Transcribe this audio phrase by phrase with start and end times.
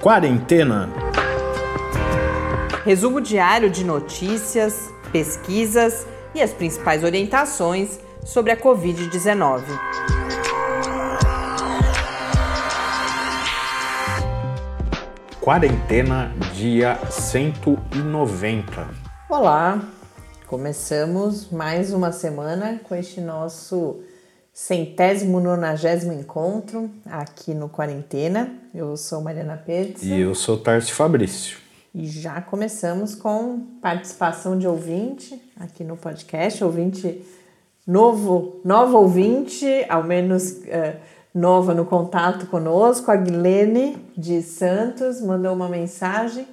[0.00, 0.88] Quarentena.
[2.86, 9.62] Resumo diário de notícias, pesquisas e as principais orientações sobre a Covid-19.
[15.38, 18.88] Quarentena, dia 190.
[19.28, 19.82] Olá,
[20.46, 24.00] começamos mais uma semana com este nosso
[24.60, 28.52] centésimo nonagésimo encontro aqui no Quarentena.
[28.74, 30.02] Eu sou Mariana Pérez.
[30.02, 31.56] E eu sou Tarcio Fabrício.
[31.94, 37.24] E já começamos com participação de ouvinte aqui no podcast, ouvinte
[37.86, 40.94] novo, nova ouvinte, ao menos uh,
[41.34, 46.46] nova no contato conosco, a Guilene de Santos mandou uma mensagem.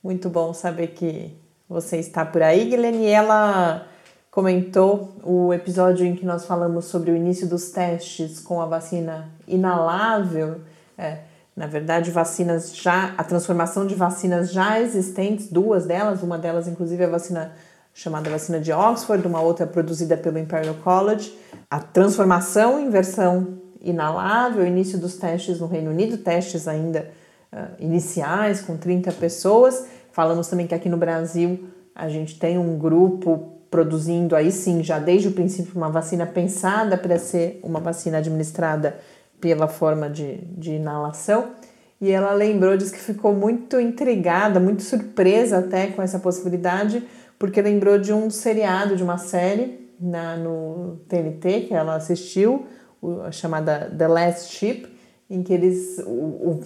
[0.00, 1.34] Muito bom saber que
[1.68, 3.06] você está por aí, Guilene.
[3.06, 3.89] E ela
[4.30, 9.28] comentou o episódio em que nós falamos sobre o início dos testes com a vacina
[9.46, 10.60] inalável,
[10.96, 11.18] é,
[11.56, 17.02] na verdade, vacinas já, a transformação de vacinas já existentes, duas delas, uma delas inclusive
[17.02, 17.52] é a vacina
[17.92, 21.36] chamada vacina de Oxford, uma outra produzida pelo Imperial College,
[21.68, 27.10] a transformação em versão inalável, início dos testes no Reino Unido, testes ainda
[27.52, 29.86] uh, iniciais com 30 pessoas.
[30.12, 34.98] Falamos também que aqui no Brasil a gente tem um grupo produzindo aí sim, já
[34.98, 38.98] desde o princípio, uma vacina pensada para ser uma vacina administrada
[39.40, 41.52] pela forma de, de inalação.
[42.00, 47.02] E ela lembrou, disse que ficou muito intrigada, muito surpresa até com essa possibilidade,
[47.38, 52.66] porque lembrou de um seriado, de uma série na, no TNT que ela assistiu,
[53.00, 54.86] o, chamada The Last Ship,
[55.28, 55.98] em que eles.
[56.06, 56.60] O, o,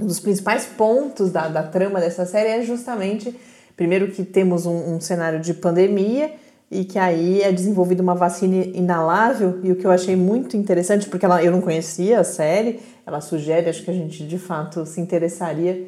[0.00, 3.38] um dos principais pontos da, da trama dessa série é justamente
[3.76, 6.32] Primeiro que temos um, um cenário de pandemia
[6.72, 11.06] e que aí é desenvolvida uma vacina inalável e o que eu achei muito interessante
[11.06, 14.86] porque ela, eu não conhecia a série, ela sugere, acho que a gente de fato
[14.86, 15.86] se interessaria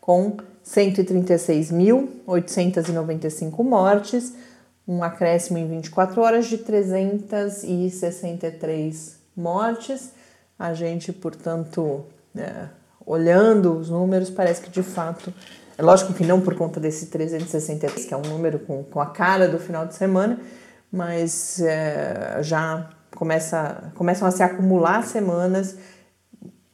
[0.00, 4.34] com 136.895 mortes,
[4.86, 10.10] um acréscimo em 24 horas de 363 mortes.
[10.58, 12.04] A gente, portanto,
[12.36, 12.66] é,
[13.06, 15.32] olhando os números, parece que de fato,
[15.80, 19.06] é lógico que não por conta desse 363, que é um número com, com a
[19.06, 20.38] cara do final de semana,
[20.92, 25.78] mas é, já começa, começam a se acumular semanas,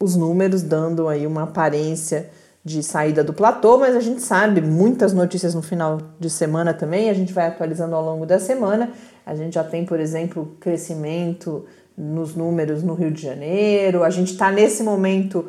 [0.01, 2.29] os números dando aí uma aparência
[2.65, 7.09] de saída do platô, mas a gente sabe muitas notícias no final de semana também,
[7.09, 8.91] a gente vai atualizando ao longo da semana.
[9.25, 11.65] A gente já tem, por exemplo, crescimento
[11.97, 14.03] nos números no Rio de Janeiro.
[14.03, 15.47] A gente está nesse momento,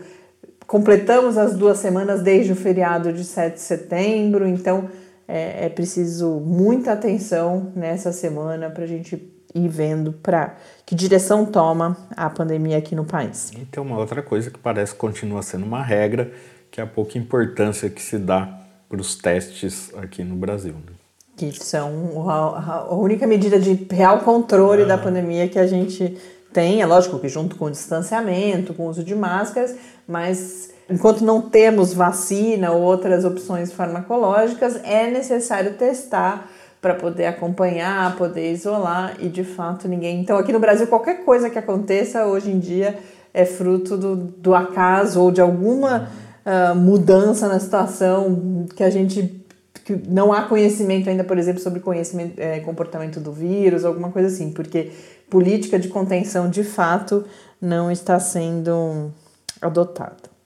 [0.67, 4.89] completamos as duas semanas desde o feriado de 7 de setembro, então
[5.27, 10.55] é, é preciso muita atenção nessa semana para a gente ir vendo para
[10.85, 13.51] que direção toma a pandemia aqui no país.
[13.51, 16.31] E tem uma outra coisa que parece que continua sendo uma regra
[16.69, 18.59] que é a pouca importância que se dá
[18.89, 20.73] para os testes aqui no Brasil.
[20.73, 20.93] Né?
[21.35, 26.17] Que são a, única medida de real controle da pandemia que a gente
[26.51, 26.81] tem.
[26.81, 29.75] É lógico que junto com o distanciamento, com o uso de máscaras,
[30.07, 36.49] mas enquanto não temos vacina ou outras opções farmacológicas, é necessário testar
[36.81, 40.21] para poder acompanhar, poder isolar e de fato ninguém.
[40.21, 42.97] Então, aqui no Brasil, qualquer coisa que aconteça hoje em dia
[43.33, 46.09] é fruto do, do acaso ou de alguma
[46.45, 49.43] uh, mudança na situação que a gente
[49.83, 54.27] que não há conhecimento ainda, por exemplo, sobre conhecimento, é, comportamento do vírus, alguma coisa
[54.27, 54.91] assim, porque
[55.29, 57.23] política de contenção de fato
[57.61, 59.13] não está sendo
[59.61, 60.37] adotada.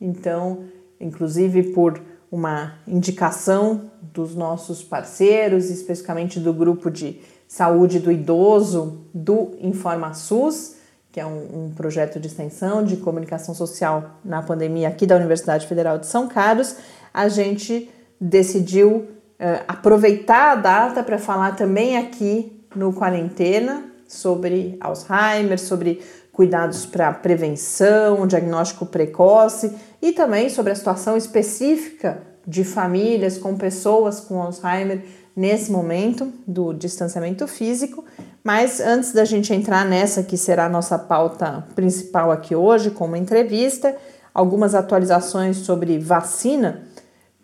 [0.00, 0.64] Então,
[0.98, 2.00] inclusive por
[2.32, 10.76] uma indicação dos nossos parceiros, especificamente do grupo de saúde do idoso do InformaSUS,
[11.12, 15.66] que é um, um projeto de extensão de comunicação social na pandemia aqui da Universidade
[15.66, 16.76] Federal de São Carlos,
[17.12, 19.08] a gente decidiu
[19.40, 26.00] uh, aproveitar a data para falar também aqui no Quarentena sobre Alzheimer, sobre
[26.32, 29.72] cuidados para prevenção, diagnóstico precoce
[30.02, 35.02] e também sobre a situação específica de famílias com pessoas com Alzheimer
[35.34, 38.04] nesse momento do distanciamento físico.
[38.44, 43.16] Mas antes da gente entrar nessa que será a nossa pauta principal aqui hoje, como
[43.16, 43.96] entrevista,
[44.32, 46.82] algumas atualizações sobre vacina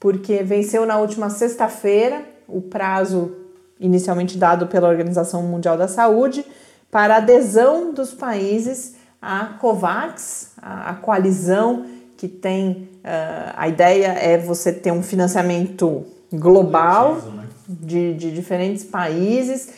[0.03, 3.37] porque venceu na última sexta-feira o prazo
[3.79, 6.45] inicialmente dado pela Organização Mundial da Saúde
[6.91, 14.73] para adesão dos países à COVAX, a, coalizão que tem uh, a ideia é você
[14.73, 17.47] ter um financiamento global né?
[17.69, 19.69] de, de diferentes países,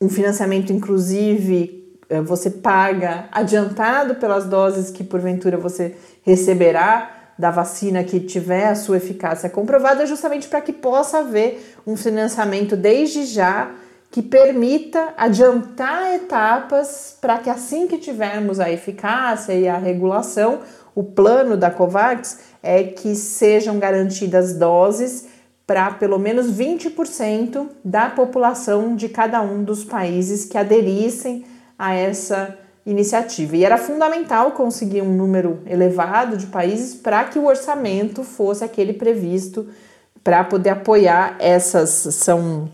[0.00, 8.02] um financiamento inclusive eh, você paga adiantado pelas doses que porventura você receberá da vacina
[8.02, 13.70] que tiver a sua eficácia comprovada, justamente para que possa haver um financiamento desde já
[14.10, 20.60] que permita adiantar etapas para que assim que tivermos a eficácia e a regulação,
[20.94, 25.28] o plano da COVAX é que sejam garantidas doses
[25.66, 31.44] para pelo menos 20% da população de cada um dos países que aderissem
[31.78, 32.58] a essa
[32.88, 33.56] iniciativa.
[33.56, 38.94] E era fundamental conseguir um número elevado de países para que o orçamento fosse aquele
[38.94, 39.66] previsto
[40.24, 41.90] para poder apoiar essas.
[41.90, 42.70] São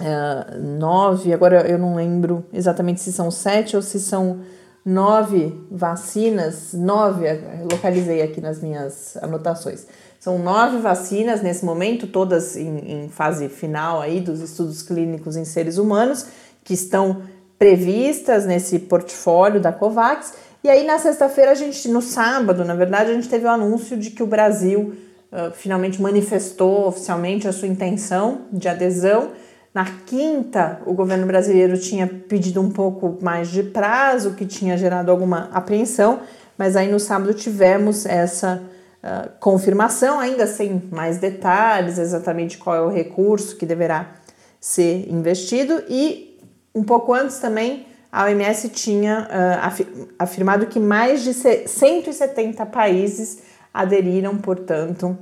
[0.00, 4.40] uh, nove, agora eu não lembro exatamente se são sete ou se são
[4.84, 7.26] nove vacinas, nove,
[7.70, 9.86] localizei aqui nas minhas anotações.
[10.20, 15.44] São nove vacinas nesse momento, todas em, em fase final aí dos estudos clínicos em
[15.44, 16.26] seres humanos,
[16.62, 17.22] que estão
[17.62, 20.34] previstas nesse portfólio da COVAX.
[20.64, 23.96] E aí na sexta-feira a gente, no sábado, na verdade, a gente teve o anúncio
[23.96, 24.94] de que o Brasil
[25.30, 29.30] uh, finalmente manifestou oficialmente a sua intenção de adesão.
[29.72, 35.12] Na quinta, o governo brasileiro tinha pedido um pouco mais de prazo, que tinha gerado
[35.12, 36.18] alguma apreensão,
[36.58, 38.60] mas aí no sábado tivemos essa
[39.04, 44.14] uh, confirmação, ainda sem mais detalhes, exatamente qual é o recurso que deverá
[44.60, 46.31] ser investido, e
[46.74, 53.38] um pouco antes também, a OMS tinha uh, afirmado que mais de 170 países
[53.72, 55.16] aderiram, portanto,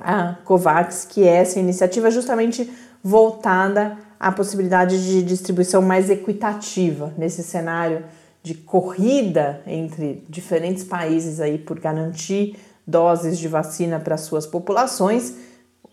[0.00, 2.70] à COVAX, que é essa iniciativa justamente
[3.02, 8.04] voltada à possibilidade de distribuição mais equitativa nesse cenário
[8.42, 15.34] de corrida entre diferentes países aí por garantir doses de vacina para suas populações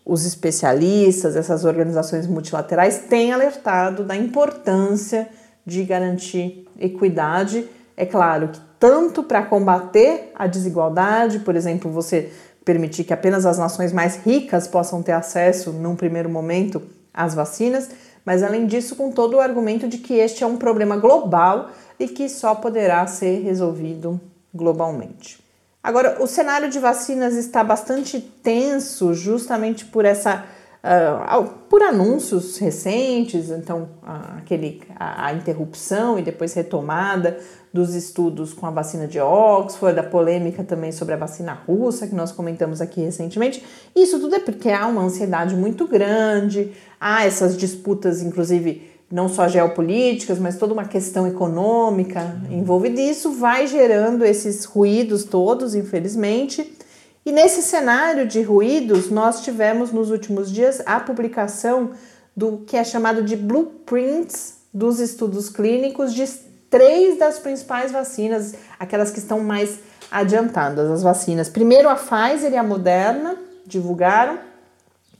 [0.04, 5.28] os especialistas, essas organizações multilaterais têm alertado da importância
[5.64, 7.66] de garantir equidade.
[7.96, 12.30] É claro que tanto para combater a desigualdade, por exemplo, você
[12.64, 16.82] permitir que apenas as nações mais ricas possam ter acesso, num primeiro momento,
[17.12, 17.90] às vacinas,
[18.24, 22.08] mas além disso, com todo o argumento de que este é um problema global e
[22.08, 24.20] que só poderá ser resolvido
[24.52, 25.43] globalmente.
[25.84, 30.42] Agora, o cenário de vacinas está bastante tenso justamente por essa
[30.82, 37.38] uh, por anúncios recentes, então uh, aquele, a, a, interrupção e depois retomada
[37.70, 42.14] dos estudos com a vacina de Oxford, a polêmica também sobre a vacina russa que
[42.14, 43.62] nós comentamos aqui recentemente.
[43.94, 49.48] Isso tudo é porque há uma ansiedade muito grande, há essas disputas, inclusive não só
[49.48, 56.76] geopolíticas, mas toda uma questão econômica envolvida, e isso vai gerando esses ruídos todos, infelizmente.
[57.24, 61.92] E nesse cenário de ruídos, nós tivemos nos últimos dias a publicação
[62.36, 66.26] do que é chamado de Blueprints dos estudos clínicos de
[66.68, 69.78] três das principais vacinas, aquelas que estão mais
[70.10, 71.48] adiantadas, as vacinas.
[71.48, 74.38] Primeiro a Pfizer e a Moderna divulgaram,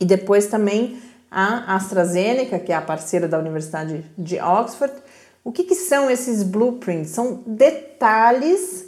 [0.01, 1.01] e depois também
[1.35, 4.95] a AstraZeneca, que é a parceira da Universidade de Oxford.
[5.43, 7.11] O que, que são esses blueprints?
[7.11, 8.87] São detalhes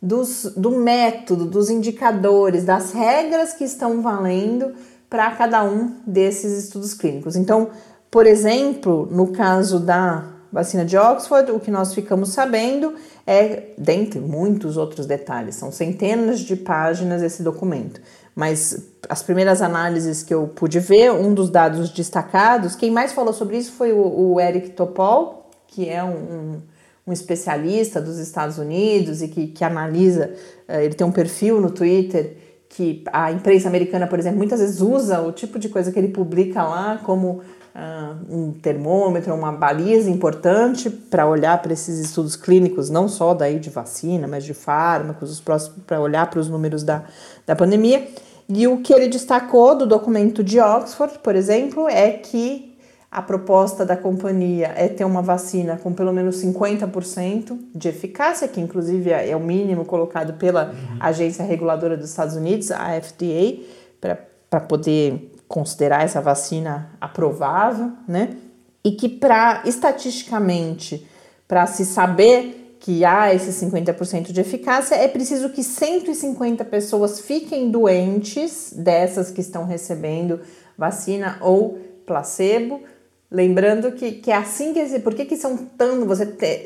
[0.00, 4.72] dos, do método, dos indicadores, das regras que estão valendo
[5.10, 7.36] para cada um desses estudos clínicos.
[7.36, 7.68] Então,
[8.10, 12.94] por exemplo, no caso da vacina de Oxford, o que nós ficamos sabendo
[13.26, 18.00] é, dentre muitos outros detalhes, são centenas de páginas esse documento,
[18.34, 23.32] mas as primeiras análises que eu pude ver, um dos dados destacados, quem mais falou
[23.32, 26.62] sobre isso foi o, o Eric Topol, que é um, um,
[27.06, 30.32] um, especialista dos Estados Unidos e que, que analisa,
[30.68, 32.36] uh, ele tem um perfil no Twitter
[32.68, 36.08] que a imprensa americana, por exemplo, muitas vezes usa o tipo de coisa que ele
[36.08, 37.42] publica lá como
[37.74, 43.58] uh, um termômetro, uma baliza importante para olhar para esses estudos clínicos, não só daí
[43.58, 47.04] de vacina, mas de fármacos, os próximos para olhar para os números da,
[47.46, 48.06] da pandemia.
[48.48, 52.76] E o que ele destacou do documento de Oxford, por exemplo, é que
[53.10, 58.60] a proposta da companhia é ter uma vacina com pelo menos 50% de eficácia, que
[58.60, 60.96] inclusive é o mínimo colocado pela uhum.
[60.98, 63.60] agência reguladora dos Estados Unidos, a FDA,
[64.48, 68.30] para poder considerar essa vacina aprovável, né?
[68.82, 71.06] E que para estatisticamente,
[71.46, 77.70] para se saber que há esse 50% de eficácia, é preciso que 150 pessoas fiquem
[77.70, 80.40] doentes dessas que estão recebendo
[80.76, 82.80] vacina ou placebo.
[83.30, 84.98] Lembrando que, que é assim que.
[85.00, 86.06] Por que, que são tão.
[86.06, 86.24] Você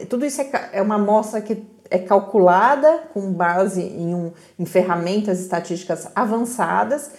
[0.09, 5.41] tudo isso é, é uma amostra que é calculada com base em, um, em ferramentas
[5.41, 7.11] estatísticas avançadas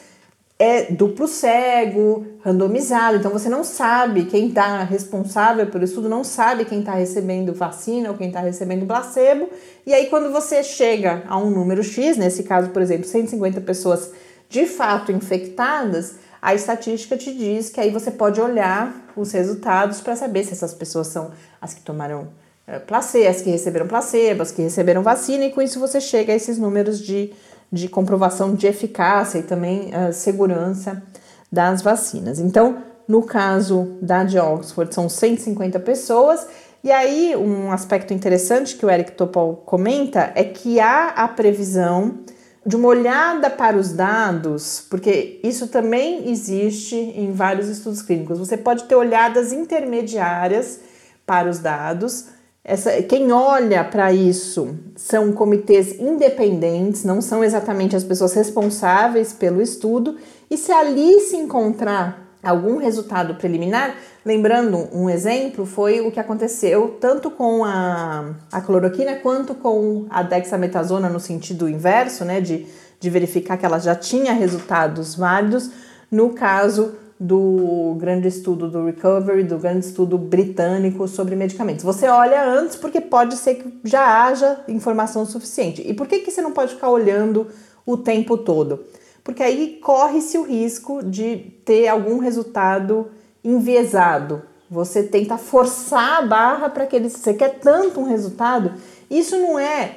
[0.59, 6.65] é duplo cego, randomizado, então você não sabe quem está responsável pelo estudo, não sabe
[6.65, 9.49] quem está recebendo vacina ou quem está recebendo placebo,
[9.85, 14.11] e aí quando você chega a um número X, nesse caso, por exemplo, 150 pessoas
[14.49, 20.15] de fato infectadas, a estatística te diz que aí você pode olhar os resultados para
[20.15, 22.29] saber se essas pessoas são as que tomaram
[22.65, 26.33] eh, placebo, as que receberam placebo, as que receberam vacina, e com isso você chega
[26.33, 27.31] a esses números de
[27.71, 31.03] de comprovação de eficácia e também uh, segurança
[31.51, 32.39] das vacinas.
[32.39, 36.45] Então, no caso da de Oxford, são 150 pessoas.
[36.83, 42.19] E aí, um aspecto interessante que o Eric Topol comenta é que há a previsão
[42.65, 48.39] de uma olhada para os dados, porque isso também existe em vários estudos clínicos.
[48.39, 50.81] Você pode ter olhadas intermediárias
[51.25, 52.25] para os dados,
[52.67, 59.61] essa, quem olha para isso são comitês independentes, não são exatamente as pessoas responsáveis pelo
[59.61, 60.17] estudo,
[60.51, 63.95] e se ali se encontrar algum resultado preliminar,
[64.25, 70.21] lembrando um exemplo, foi o que aconteceu tanto com a, a cloroquina quanto com a
[70.21, 72.67] dexametasona no sentido inverso, né, de,
[72.99, 75.71] de verificar que ela já tinha resultados válidos,
[76.11, 81.83] no caso do grande estudo do Recovery, do grande estudo britânico sobre medicamentos.
[81.83, 85.81] Você olha antes porque pode ser que já haja informação suficiente.
[85.87, 87.47] E por que, que você não pode ficar olhando
[87.85, 88.85] o tempo todo?
[89.23, 93.07] Porque aí corre-se o risco de ter algum resultado
[93.43, 94.43] enviesado.
[94.69, 97.09] Você tenta forçar a barra para que ele.
[97.09, 98.73] Você quer tanto um resultado.
[99.09, 99.95] Isso não é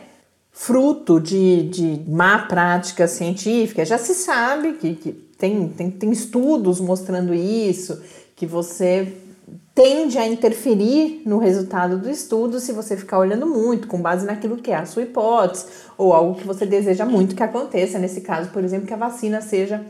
[0.51, 3.85] fruto de, de má prática científica.
[3.85, 8.01] Já se sabe que, que tem, tem, tem estudos mostrando isso,
[8.37, 9.11] que você
[9.75, 14.59] tende a interferir no resultado do estudo se você ficar olhando muito, com base naquilo
[14.59, 15.65] que é a sua hipótese,
[15.97, 19.41] ou algo que você deseja muito que aconteça, nesse caso, por exemplo, que a vacina
[19.41, 19.83] seja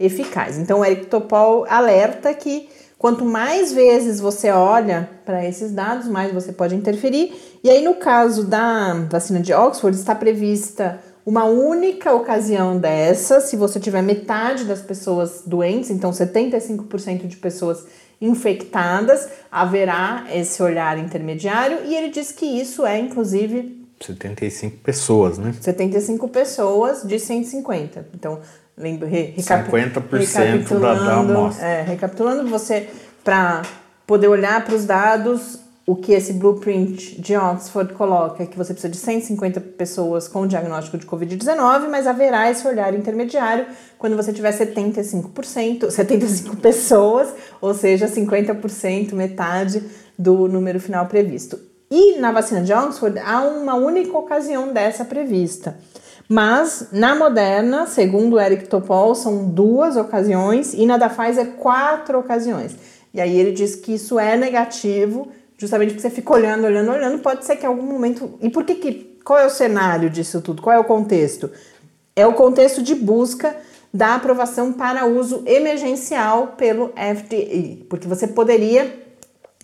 [0.00, 0.58] eficaz.
[0.58, 6.34] Então, o Eric Topol alerta que quanto mais vezes você olha para esses dados, mais
[6.34, 7.32] você pode interferir.
[7.62, 10.98] E aí, no caso da vacina de Oxford, está prevista
[11.28, 17.84] uma única ocasião dessa, se você tiver metade das pessoas doentes, então 75% de pessoas
[18.18, 25.52] infectadas, haverá esse olhar intermediário e ele diz que isso é inclusive 75 pessoas, né?
[25.60, 28.06] 75 pessoas de 150.
[28.14, 28.40] Então,
[28.74, 31.66] lembra, re, recap 50% da, da amostra.
[31.66, 32.88] É, recapitulando, você
[33.22, 33.62] para
[34.06, 35.58] poder olhar para os dados
[35.88, 40.46] o que esse blueprint de Oxford coloca é que você precisa de 150 pessoas com
[40.46, 43.64] diagnóstico de Covid-19, mas haverá esse olhar intermediário
[43.96, 49.82] quando você tiver 75%, 75 pessoas, ou seja, 50%, metade
[50.18, 51.58] do número final previsto.
[51.90, 55.78] E na vacina de Oxford há uma única ocasião dessa prevista.
[56.28, 62.76] Mas na Moderna, segundo Eric Topol, são duas ocasiões e na da Pfizer, quatro ocasiões.
[63.14, 67.18] E aí ele diz que isso é negativo justamente porque você fica olhando, olhando, olhando,
[67.18, 68.38] pode ser que em algum momento.
[68.40, 69.18] E por que que.
[69.24, 70.62] Qual é o cenário disso tudo?
[70.62, 71.50] Qual é o contexto?
[72.16, 73.54] É o contexto de busca
[73.92, 78.98] da aprovação para uso emergencial pelo FDA, porque você poderia,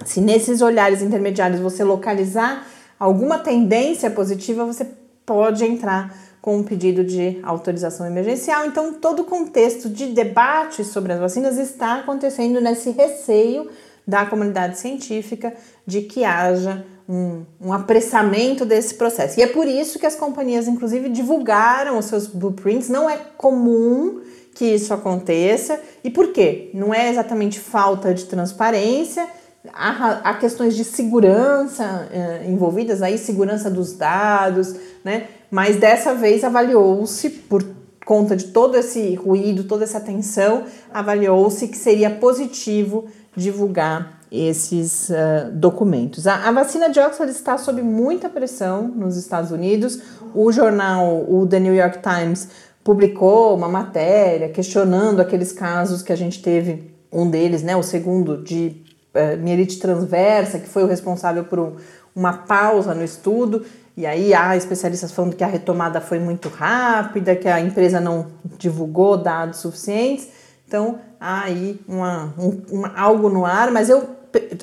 [0.05, 2.67] se nesses olhares intermediários você localizar
[2.99, 4.87] alguma tendência positiva, você
[5.25, 8.67] pode entrar com um pedido de autorização emergencial.
[8.67, 13.71] Então, todo o contexto de debate sobre as vacinas está acontecendo nesse receio
[14.07, 15.55] da comunidade científica
[15.87, 19.39] de que haja um, um, apressamento desse processo.
[19.39, 22.89] E é por isso que as companhias, inclusive, divulgaram os seus blueprints.
[22.89, 24.21] Não é comum
[24.55, 25.79] que isso aconteça.
[26.03, 26.71] E por quê?
[26.73, 29.29] Não é exatamente falta de transparência,
[29.73, 35.29] há, há questões de segurança é, envolvidas aí, segurança dos dados, né?
[35.51, 37.65] Mas dessa vez avaliou-se por
[38.05, 45.53] conta de todo esse ruído, toda essa tensão, avaliou-se que seria positivo divulgar esses uh,
[45.53, 46.27] documentos.
[46.27, 50.01] A, a, vacina de Oxford está sob muita pressão nos Estados Unidos.
[50.35, 52.49] O jornal, o The New York Times,
[52.83, 58.43] publicou uma matéria questionando aqueles casos que a gente teve, um deles, né, o segundo,
[58.43, 58.83] de
[59.15, 61.77] uh, mielite transversa, que foi o responsável por um,
[62.15, 63.65] uma pausa no estudo.
[63.97, 68.27] E aí há especialistas falando que a retomada foi muito rápida, que a empresa não
[68.59, 70.29] divulgou dados suficientes.
[70.67, 74.09] Então, há aí uma, um, uma, algo no ar, mas eu,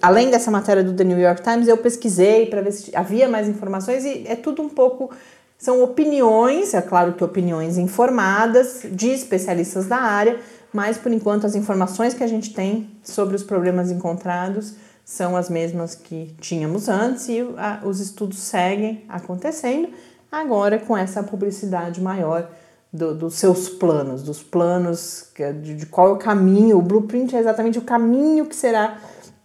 [0.02, 3.48] além dessa matéria do The New York Times, eu pesquisei para ver se havia mais
[3.48, 5.12] informações e é tudo um pouco.
[5.58, 10.40] São opiniões, é claro que opiniões informadas de especialistas da área,
[10.74, 14.74] mas por enquanto as informações que a gente tem sobre os problemas encontrados
[15.06, 19.90] são as mesmas que tínhamos antes e a, os estudos seguem acontecendo,
[20.32, 22.50] agora com essa publicidade maior
[22.92, 25.28] do, dos seus planos, dos planos
[25.62, 26.78] de, de qual é o caminho.
[26.78, 28.98] O blueprint é exatamente o caminho que será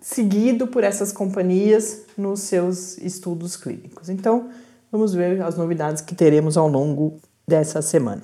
[0.07, 4.09] seguido por essas companhias nos seus estudos clínicos.
[4.09, 4.51] Então,
[4.91, 8.23] vamos ver as novidades que teremos ao longo dessa semana.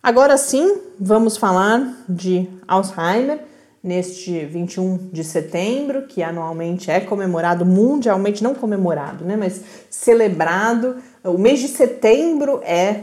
[0.00, 3.40] Agora sim, vamos falar de Alzheimer
[3.82, 10.94] neste 21 de setembro, que anualmente é comemorado mundialmente, não comemorado, né, mas celebrado.
[11.24, 13.00] O mês de setembro é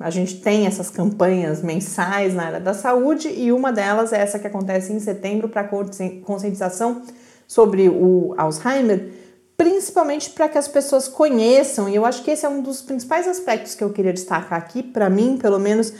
[0.00, 4.40] a gente tem essas campanhas mensais na área da saúde e uma delas é essa
[4.40, 5.62] que acontece em setembro para
[6.24, 7.02] conscientização
[7.48, 9.10] sobre o Alzheimer,
[9.56, 13.26] principalmente para que as pessoas conheçam, e eu acho que esse é um dos principais
[13.26, 15.92] aspectos que eu queria destacar aqui, para mim, pelo menos,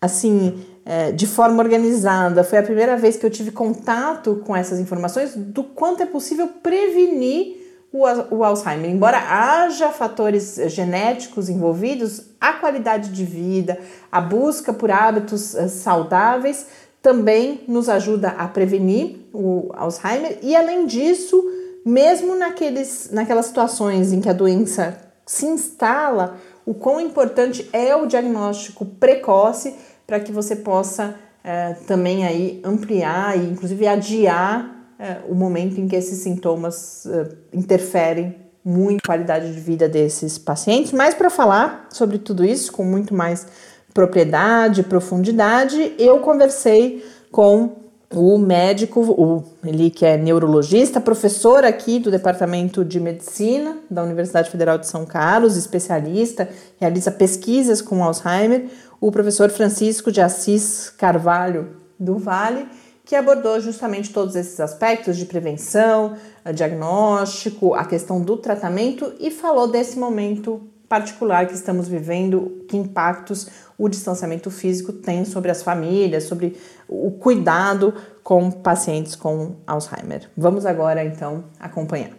[0.00, 2.42] assim, é, de forma organizada.
[2.42, 6.48] Foi a primeira vez que eu tive contato com essas informações do quanto é possível
[6.48, 8.90] prevenir o, Alzheimer.
[8.90, 13.78] Embora haja fatores genéticos envolvidos, a qualidade de vida,
[14.10, 16.66] a busca por hábitos eh, saudáveis
[17.02, 21.42] também nos ajuda a prevenir o Alzheimer e além disso,
[21.84, 28.06] mesmo naqueles, naquelas situações em que a doença se instala, o quão importante é o
[28.06, 29.74] diagnóstico precoce
[30.06, 35.88] para que você possa é, também aí ampliar e inclusive adiar é, o momento em
[35.88, 40.92] que esses sintomas é, interferem muito na qualidade de vida desses pacientes.
[40.92, 43.46] Mas para falar sobre tudo isso com muito mais
[43.92, 47.82] propriedade, profundidade, eu conversei com
[48.14, 54.50] o médico, o, ele que é neurologista, professor aqui do Departamento de Medicina da Universidade
[54.50, 58.66] Federal de São Carlos, especialista, realiza pesquisas com Alzheimer,
[59.00, 62.66] o professor Francisco de Assis Carvalho do Vale,
[63.04, 66.14] que abordou justamente todos esses aspectos de prevenção,
[66.54, 73.48] diagnóstico, a questão do tratamento e falou desse momento particular que estamos vivendo, que impactos
[73.82, 76.56] o distanciamento físico tem sobre as famílias, sobre
[76.88, 77.92] o cuidado
[78.22, 80.30] com pacientes com Alzheimer.
[80.36, 82.12] Vamos agora então acompanhar.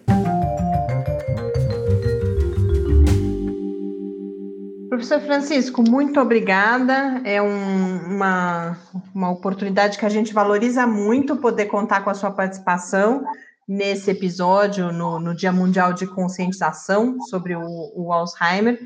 [4.90, 7.22] Professor Francisco, muito obrigada.
[7.24, 8.78] É um, uma,
[9.16, 13.24] uma oportunidade que a gente valoriza muito poder contar com a sua participação
[13.66, 17.64] nesse episódio, no, no Dia Mundial de Conscientização sobre o,
[17.96, 18.78] o Alzheimer,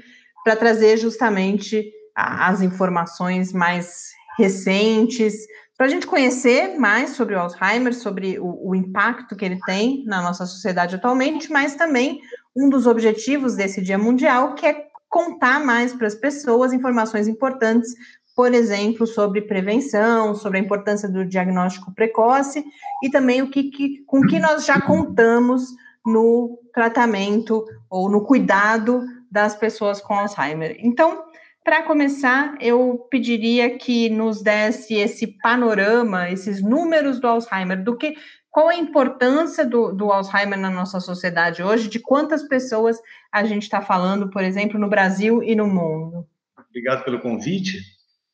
[0.43, 5.35] para trazer justamente as informações mais recentes,
[5.77, 10.03] para a gente conhecer mais sobre o Alzheimer, sobre o, o impacto que ele tem
[10.05, 12.19] na nossa sociedade atualmente, mas também
[12.55, 17.93] um dos objetivos desse Dia Mundial, que é contar mais para as pessoas informações importantes,
[18.35, 22.65] por exemplo, sobre prevenção, sobre a importância do diagnóstico precoce
[23.03, 25.69] e também o que, que com que nós já contamos
[26.03, 30.77] no tratamento ou no cuidado das pessoas com Alzheimer.
[30.79, 31.25] Então,
[31.67, 38.15] para começar, eu pediria que nos desse esse panorama, esses números do Alzheimer, do que
[38.49, 41.89] qual a importância do, do Alzheimer na nossa sociedade hoje?
[41.89, 42.97] De quantas pessoas
[43.29, 46.25] a gente está falando, por exemplo, no Brasil e no mundo?
[46.69, 47.81] Obrigado pelo convite.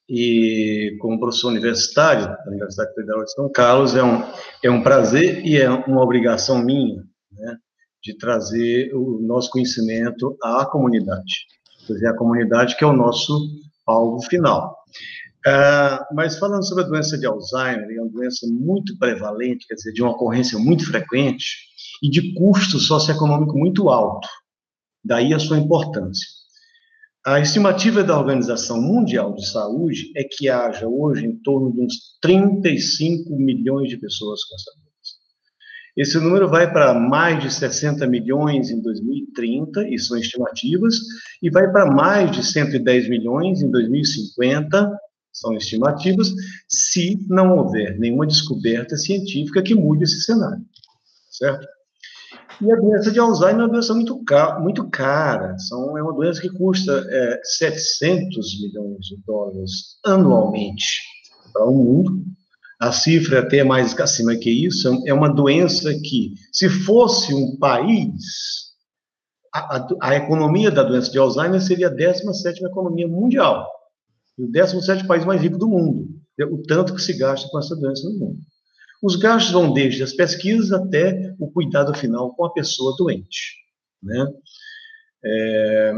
[0.08, 4.24] E como professor universitário da Universidade Federal de São Carlos, é um,
[4.64, 7.58] é um prazer e é uma obrigação minha né,
[8.00, 11.48] de trazer o nosso conhecimento à comunidade.
[11.88, 13.50] Dizer, a comunidade que é o nosso
[13.86, 14.78] alvo final.
[15.46, 19.92] Uh, mas falando sobre a doença de Alzheimer, é uma doença muito prevalente, quer dizer,
[19.92, 21.46] de uma ocorrência muito frequente
[22.02, 24.28] e de custo socioeconômico muito alto.
[25.04, 26.28] Daí a sua importância.
[27.26, 32.18] A estimativa da Organização Mundial de Saúde é que haja hoje em torno de uns
[32.22, 34.93] 35 milhões de pessoas com essa doença.
[35.96, 40.96] Esse número vai para mais de 60 milhões em 2030, e são estimativas,
[41.42, 44.92] e vai para mais de 110 milhões em 2050,
[45.32, 46.32] são estimativas,
[46.68, 50.64] se não houver nenhuma descoberta científica que mude esse cenário,
[51.30, 51.68] certo?
[52.62, 56.14] E a doença de Alzheimer é uma doença muito, cara, muito cara, são, é uma
[56.14, 61.02] doença que custa é, 700 milhões de dólares anualmente
[61.52, 62.24] para o mundo,
[62.84, 67.56] a cifra é até mais acima que isso, é uma doença que, se fosse um
[67.58, 68.74] país,
[69.54, 73.70] a, a, a economia da doença de Alzheimer seria a 17 economia mundial,
[74.38, 76.10] e o 17 país mais rico do mundo,
[76.52, 78.40] o tanto que se gasta com essa doença no mundo.
[79.02, 83.56] Os gastos vão desde as pesquisas até o cuidado final com a pessoa doente.
[84.02, 84.28] Né?
[85.24, 85.94] É,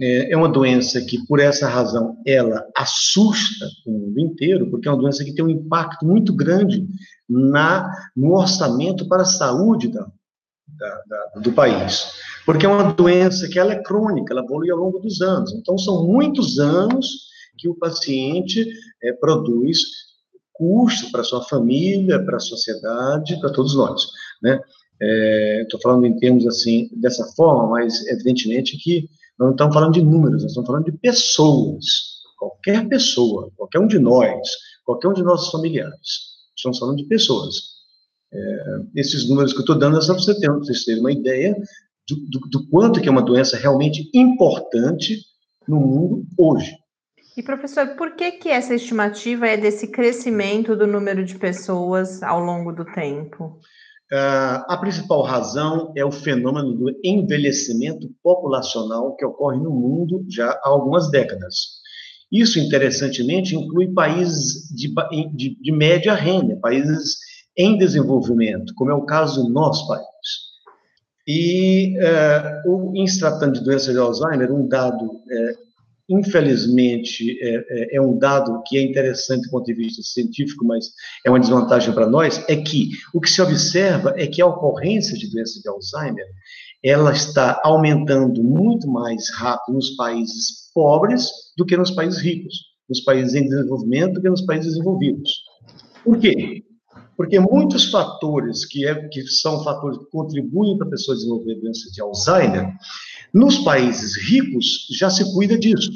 [0.00, 4.90] é, é uma doença que, por essa razão, ela assusta o mundo inteiro, porque é
[4.90, 6.86] uma doença que tem um impacto muito grande
[7.28, 10.06] na, no orçamento para a saúde da,
[10.78, 12.12] da, da, do país.
[12.46, 15.52] Porque é uma doença que ela é crônica, ela evolui ao longo dos anos.
[15.54, 18.66] Então, são muitos anos que o paciente
[19.02, 19.80] é, produz
[20.52, 24.06] custo para sua família, para a sociedade, para todos nós,
[24.42, 24.60] né?
[25.62, 29.08] Estou é, falando em termos assim, dessa forma, mas evidentemente que
[29.38, 31.84] não estamos falando de números, nós estamos falando de pessoas.
[32.36, 34.48] Qualquer pessoa, qualquer um de nós,
[34.84, 36.38] qualquer um de nossos familiares.
[36.56, 37.78] Estamos falando de pessoas.
[38.32, 38.38] É,
[38.96, 41.56] esses números que eu estou dando é só para você ter, vocês terem uma ideia
[42.08, 45.20] do, do, do quanto que é uma doença realmente importante
[45.66, 46.76] no mundo hoje.
[47.36, 52.40] E professor, por que que essa estimativa é desse crescimento do número de pessoas ao
[52.40, 53.60] longo do tempo?
[54.10, 60.50] Uh, a principal razão é o fenômeno do envelhecimento populacional que ocorre no mundo já
[60.50, 61.78] há algumas décadas.
[62.32, 64.94] Isso, interessantemente, inclui países de,
[65.34, 67.16] de, de média renda, países
[67.56, 70.06] em desenvolvimento, como é o caso do nosso país.
[71.26, 75.67] E, uh, o, em se tratando de doença de Alzheimer, um dado uh,
[76.08, 80.86] infelizmente, é, é, é, um dado que é interessante do ponto de vista científico, mas
[81.24, 85.16] é uma desvantagem para nós, é que o que se observa é que a ocorrência
[85.18, 86.26] de doença de Alzheimer,
[86.82, 92.54] ela está aumentando muito mais rápido nos países pobres do que nos países ricos,
[92.88, 95.42] nos países em desenvolvimento do que nos países desenvolvidos.
[96.04, 96.62] Por quê?
[97.18, 101.90] Porque muitos fatores que, é, que são fatores que contribuem para a pessoa desenvolver doença
[101.90, 102.72] de Alzheimer,
[103.38, 105.92] nos países ricos já se cuida disso.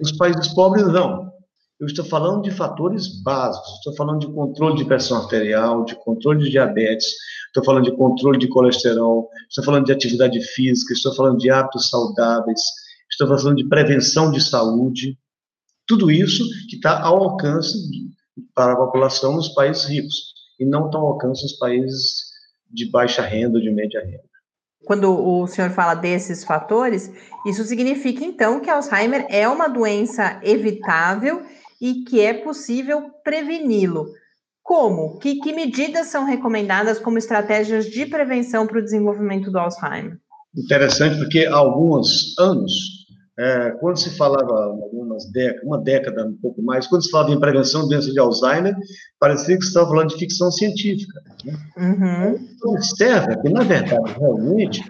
[0.00, 1.30] Nos países pobres, não.
[1.78, 6.42] Eu estou falando de fatores básicos, estou falando de controle de pressão arterial, de controle
[6.42, 7.06] de diabetes,
[7.46, 11.88] estou falando de controle de colesterol, estou falando de atividade física, estou falando de hábitos
[11.88, 12.60] saudáveis,
[13.08, 15.16] estou falando de prevenção de saúde,
[15.86, 17.78] tudo isso que está ao alcance
[18.54, 20.34] para a população nos países ricos.
[20.58, 22.24] E não tão ao alcance nos países
[22.68, 24.35] de baixa renda ou de média renda.
[24.84, 27.10] Quando o senhor fala desses fatores,
[27.46, 31.42] isso significa então que Alzheimer é uma doença evitável
[31.80, 34.06] e que é possível preveni-lo.
[34.62, 35.18] Como?
[35.18, 40.18] Que, que medidas são recomendadas como estratégias de prevenção para o desenvolvimento do Alzheimer?
[40.56, 42.95] Interessante, porque há alguns anos
[43.38, 47.40] é, quando se falava, algumas décadas, uma década, um pouco mais, quando se falava em
[47.40, 48.74] prevenção de doença de Alzheimer,
[49.20, 51.22] parecia que se estava falando de ficção científica.
[51.44, 51.54] Né?
[51.76, 52.48] Uhum.
[52.54, 54.82] Então, observa que, na verdade, realmente,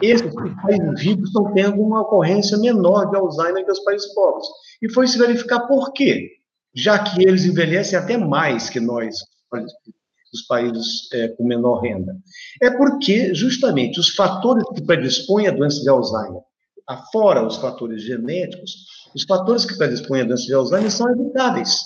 [0.00, 0.32] esses
[0.62, 4.46] países ricos estão tendo uma ocorrência menor de Alzheimer que os países pobres.
[4.80, 6.30] E foi se verificar por quê.
[6.74, 9.16] Já que eles envelhecem até mais que nós,
[10.32, 12.14] os países é, com menor renda.
[12.62, 16.42] É porque, justamente, os fatores que predispõem à doença de Alzheimer
[16.88, 21.78] afora os fatores genéticos, os fatores que predispõem a doença de Alzheimer são evitáveis.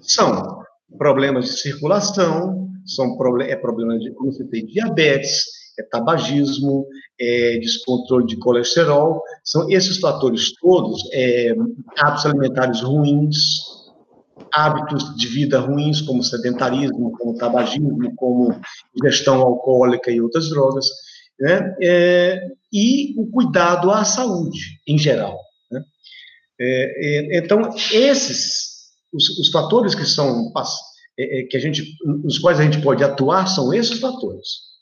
[0.00, 0.62] São
[0.98, 5.44] problemas de circulação, são é problema de, como você tem, diabetes,
[5.78, 6.86] é tabagismo,
[7.18, 11.54] é descontrole de colesterol, são esses fatores todos, é,
[11.98, 13.36] hábitos alimentares ruins,
[14.52, 18.54] hábitos de vida ruins, como sedentarismo, como tabagismo, como
[18.96, 20.86] ingestão alcoólica e outras drogas,
[21.38, 21.76] né?
[21.80, 25.38] É, e o cuidado à saúde em geral.
[25.70, 25.82] Né?
[26.60, 30.52] É, é, então, esses, os, os, fatores que são
[31.18, 31.84] é, é, que a gente,
[32.24, 34.74] os quais a gente pode atuar são esses fatores.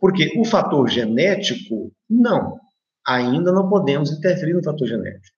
[0.00, 2.58] Porque o fator genético, não,
[3.06, 5.36] ainda não podemos interferir no fator genético.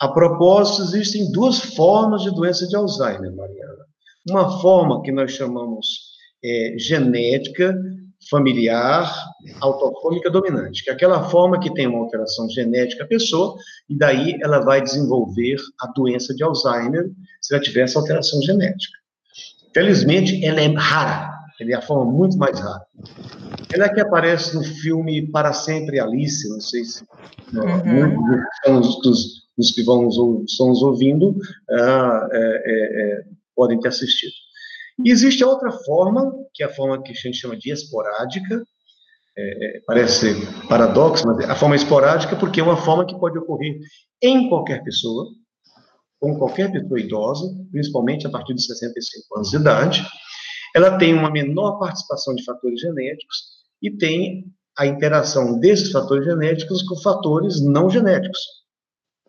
[0.00, 3.86] A propósito, existem duas formas de doença de Alzheimer, Mariana.
[4.28, 5.86] Uma forma que nós chamamos
[6.44, 7.74] é, genética,
[8.30, 9.10] familiar,
[9.60, 13.56] autofômica dominante, que é aquela forma que tem uma alteração genética da pessoa,
[13.88, 18.98] e daí ela vai desenvolver a doença de Alzheimer se ela tiver essa alteração genética.
[19.72, 22.84] Felizmente, ela é rara, ela é a forma muito mais rara.
[23.72, 27.04] Ela é que aparece no filme Para Sempre Alice, não sei se
[27.54, 28.16] uhum.
[28.66, 34.32] muitos dos, dos, que vão estão nos ouvindo uh, é, é, podem ter assistido.
[35.04, 38.64] Existe a outra forma, que é a forma que a gente chama de esporádica,
[39.36, 40.34] é, é, parece
[40.68, 43.78] paradoxo, mas a forma esporádica porque é uma forma que pode ocorrer
[44.20, 45.26] em qualquer pessoa,
[46.20, 50.04] com qualquer pessoa idosa, principalmente a partir de 65 anos de idade.
[50.74, 53.36] Ela tem uma menor participação de fatores genéticos
[53.80, 54.44] e tem
[54.76, 58.40] a interação desses fatores genéticos com fatores não genéticos,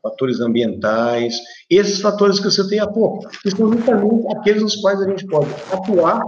[0.02, 1.36] fatores ambientais,
[1.70, 5.26] esses fatores que você tem há pouco, que são justamente aqueles nos quais a gente
[5.28, 6.22] pode atuar,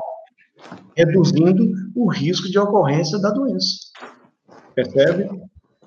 [0.96, 3.78] reduzindo o risco de ocorrência da doença.
[4.76, 5.30] Percebe?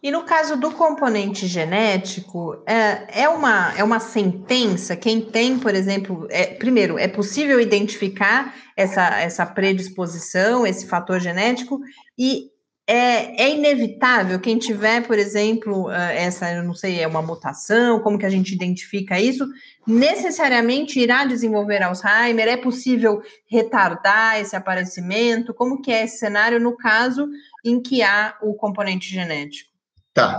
[0.05, 4.95] E no caso do componente genético, é, é, uma, é uma sentença?
[4.95, 11.81] Quem tem, por exemplo, é, primeiro, é possível identificar essa, essa predisposição, esse fator genético,
[12.19, 12.51] e
[12.87, 18.01] é, é, inevitável quem tiver, por exemplo, eh, essa, eu não sei, é uma mutação,
[18.01, 19.47] como que a gente identifica isso,
[19.87, 22.47] necessariamente irá desenvolver Alzheimer?
[22.47, 25.55] É possível retardar esse aparecimento?
[25.55, 27.27] Como que é esse cenário no caso
[27.65, 29.71] em que há o componente genético?
[30.13, 30.39] Tá.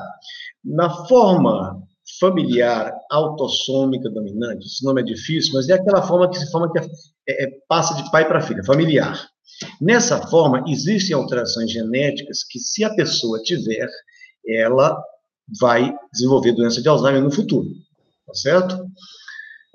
[0.63, 1.81] Na forma
[2.19, 6.79] familiar autossômica dominante, esse nome é difícil, mas é aquela forma que se forma que
[6.79, 6.85] é,
[7.27, 9.29] é, passa de pai para filha, familiar.
[9.79, 13.89] Nessa forma, existem alterações genéticas que, se a pessoa tiver,
[14.47, 15.01] ela
[15.59, 17.69] vai desenvolver doença de Alzheimer no futuro,
[18.25, 18.85] tá certo?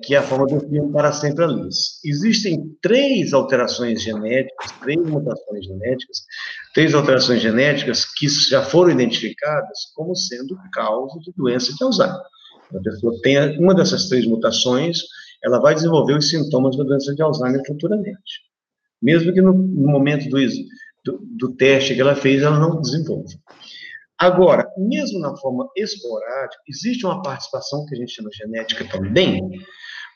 [0.03, 2.01] Que é a forma do filme para sempre Alice.
[2.05, 6.19] Existem três alterações genéticas, três mutações genéticas,
[6.75, 12.21] três alterações genéticas que já foram identificadas como sendo causa de doença de Alzheimer.
[12.75, 15.01] A pessoa tem uma dessas três mutações,
[15.45, 18.50] ela vai desenvolver os sintomas da doença de Alzheimer futuramente
[19.01, 20.39] mesmo que no, momento do,
[21.05, 23.31] do, do, teste que ela fez, ela não desenvolva.
[24.19, 29.49] Agora, mesmo na forma esporádica, existe uma participação que a gente chama genética também.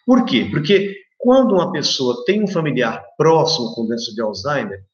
[0.04, 0.46] Por quê?
[0.50, 4.84] Porque quando uma pessoa tem um familiar próximo com doença de Alzheimer,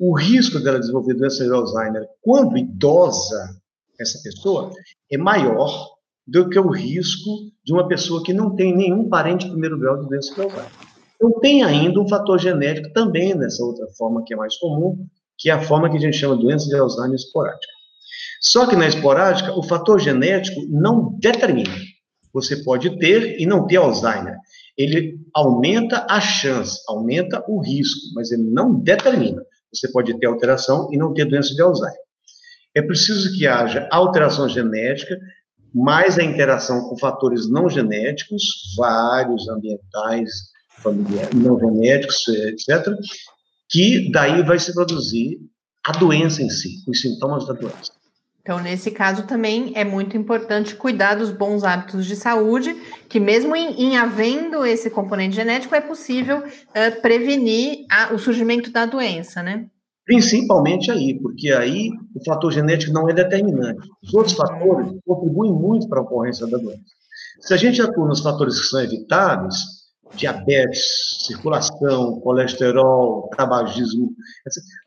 [0.00, 3.56] o risco dela desenvolver doença de Alzheimer, quando idosa,
[3.98, 4.72] essa pessoa,
[5.10, 5.88] é maior
[6.26, 7.30] do que o risco
[7.64, 10.70] de uma pessoa que não tem nenhum parente primeiro grau de doença de Alzheimer.
[11.18, 15.04] Então, tem ainda um fator genético também nessa outra forma que é mais comum,
[15.36, 17.72] que é a forma que a gente chama de doença de Alzheimer esporádica.
[18.40, 21.74] Só que na esporádica, o fator genético não determina.
[22.32, 24.36] Você pode ter e não ter Alzheimer.
[24.76, 29.42] Ele aumenta a chance, aumenta o risco, mas ele não determina.
[29.72, 31.98] Você pode ter alteração e não ter doença de Alzheimer.
[32.76, 35.18] É preciso que haja alteração genética,
[35.74, 40.30] mais a interação com fatores não genéticos, vários ambientais,
[40.82, 42.94] familiar, não genéticos, etc.,
[43.70, 45.38] que daí vai se produzir
[45.84, 47.92] a doença em si, os sintomas da doença.
[48.48, 52.74] Então, nesse caso também é muito importante cuidar dos bons hábitos de saúde,
[53.06, 58.70] que mesmo em, em havendo esse componente genético, é possível uh, prevenir a, o surgimento
[58.70, 59.66] da doença, né?
[60.06, 63.86] Principalmente aí, porque aí o fator genético não é determinante.
[64.02, 66.80] Os outros fatores contribuem muito para a ocorrência da doença.
[67.42, 69.56] Se a gente atua nos fatores que são evitáveis,
[70.14, 74.12] diabetes, circulação, colesterol, tabagismo,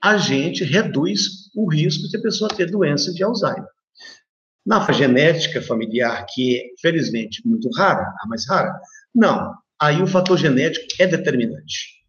[0.03, 3.67] a gente reduz o risco de a pessoa ter doença de Alzheimer.
[4.65, 8.79] Na genética familiar, que é, felizmente, muito rara, a mais rara,
[9.13, 9.53] não.
[9.79, 12.01] Aí o fator genético é determinante.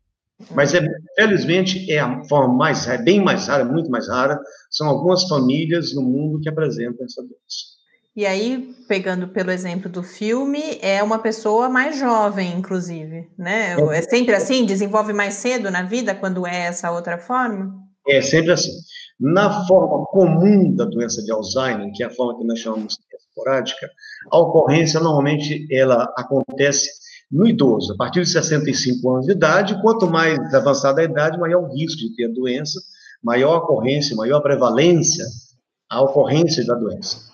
[0.50, 4.38] Mas, é, felizmente, é a forma mais é bem mais rara, muito mais rara.
[4.70, 7.71] São algumas famílias no mundo que apresentam essa doença.
[8.14, 13.74] E aí, pegando pelo exemplo do filme, é uma pessoa mais jovem, inclusive, né?
[13.90, 14.66] É, sempre assim?
[14.66, 17.72] Desenvolve mais cedo na vida quando é essa outra forma?
[18.06, 18.72] É sempre assim.
[19.18, 23.16] Na forma comum da doença de Alzheimer, que é a forma que nós chamamos de
[23.16, 23.88] esporádica,
[24.30, 26.90] a ocorrência normalmente ela acontece
[27.30, 31.62] no idoso, a partir de 65 anos de idade, quanto mais avançada a idade, maior
[31.62, 32.78] o risco de ter a doença,
[33.22, 35.24] maior a ocorrência, maior a prevalência
[35.92, 37.31] a ocorrência da doença.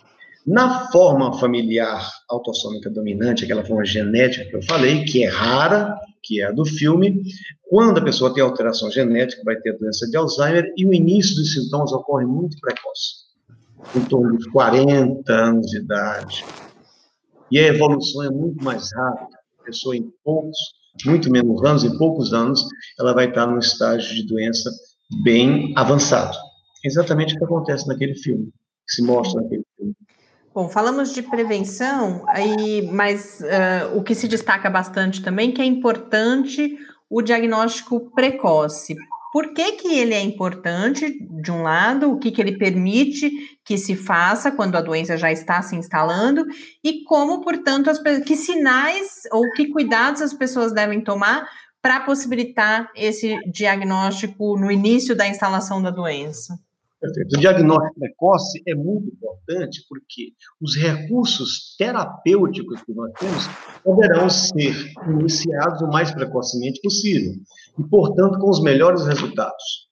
[0.48, 6.40] Na forma familiar autossômica dominante, aquela forma genética que eu falei, que é rara, que
[6.40, 7.22] é a do filme,
[7.68, 11.52] quando a pessoa tem alteração genética, vai ter doença de Alzheimer, e o início dos
[11.52, 13.26] sintomas ocorre muito precoce,
[13.94, 16.42] em torno de 40 anos de idade.
[17.50, 19.38] E a evolução é muito mais rápida.
[19.60, 20.56] A pessoa, em poucos,
[21.04, 22.64] muito menos anos, em poucos anos,
[22.98, 24.70] ela vai estar num estágio de doença
[25.22, 26.38] bem avançado.
[26.82, 28.46] Exatamente o que acontece naquele filme,
[28.86, 29.94] que se mostra naquele filme.
[30.54, 35.64] Bom, falamos de prevenção, aí, mas uh, o que se destaca bastante também que é
[35.64, 36.76] importante
[37.08, 38.96] o diagnóstico precoce.
[39.32, 43.30] Por que, que ele é importante, de um lado, o que, que ele permite
[43.62, 46.46] que se faça quando a doença já está se instalando,
[46.82, 51.46] e como, portanto, as, que sinais ou que cuidados as pessoas devem tomar
[51.82, 56.58] para possibilitar esse diagnóstico no início da instalação da doença?
[57.00, 57.36] Perfeito.
[57.36, 63.44] O diagnóstico precoce é muito importante porque os recursos terapêuticos que nós temos
[63.84, 64.74] poderão ser
[65.08, 67.34] iniciados o mais precocemente possível
[67.78, 69.88] e, portanto, com os melhores resultados.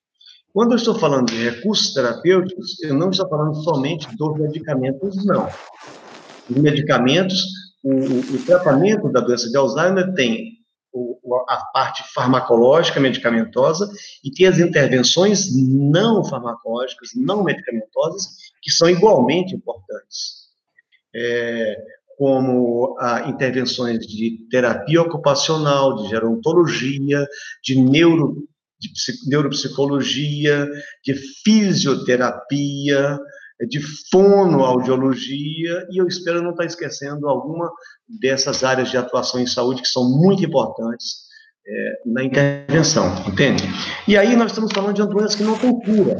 [0.52, 5.48] Quando eu estou falando de recursos terapêuticos, eu não estou falando somente dos medicamentos, não.
[6.50, 7.44] Os medicamentos,
[7.84, 7.90] o,
[8.34, 10.55] o tratamento da doença de Alzheimer tem
[11.48, 13.90] a parte farmacológica, medicamentosa,
[14.24, 18.26] e tem as intervenções não farmacológicas, não medicamentosas,
[18.62, 20.46] que são igualmente importantes.
[21.14, 21.76] É,
[22.16, 27.26] como a, intervenções de terapia ocupacional, de gerontologia,
[27.62, 28.90] de, neuro, de
[29.28, 30.68] neuropsicologia,
[31.04, 33.18] de fisioterapia,
[33.64, 37.70] de fonoaudiologia, e eu espero não estar esquecendo alguma
[38.06, 41.26] dessas áreas de atuação em saúde que são muito importantes
[41.66, 43.64] é, na intervenção, entende?
[44.06, 46.16] E aí nós estamos falando de uma doença que não tem cura.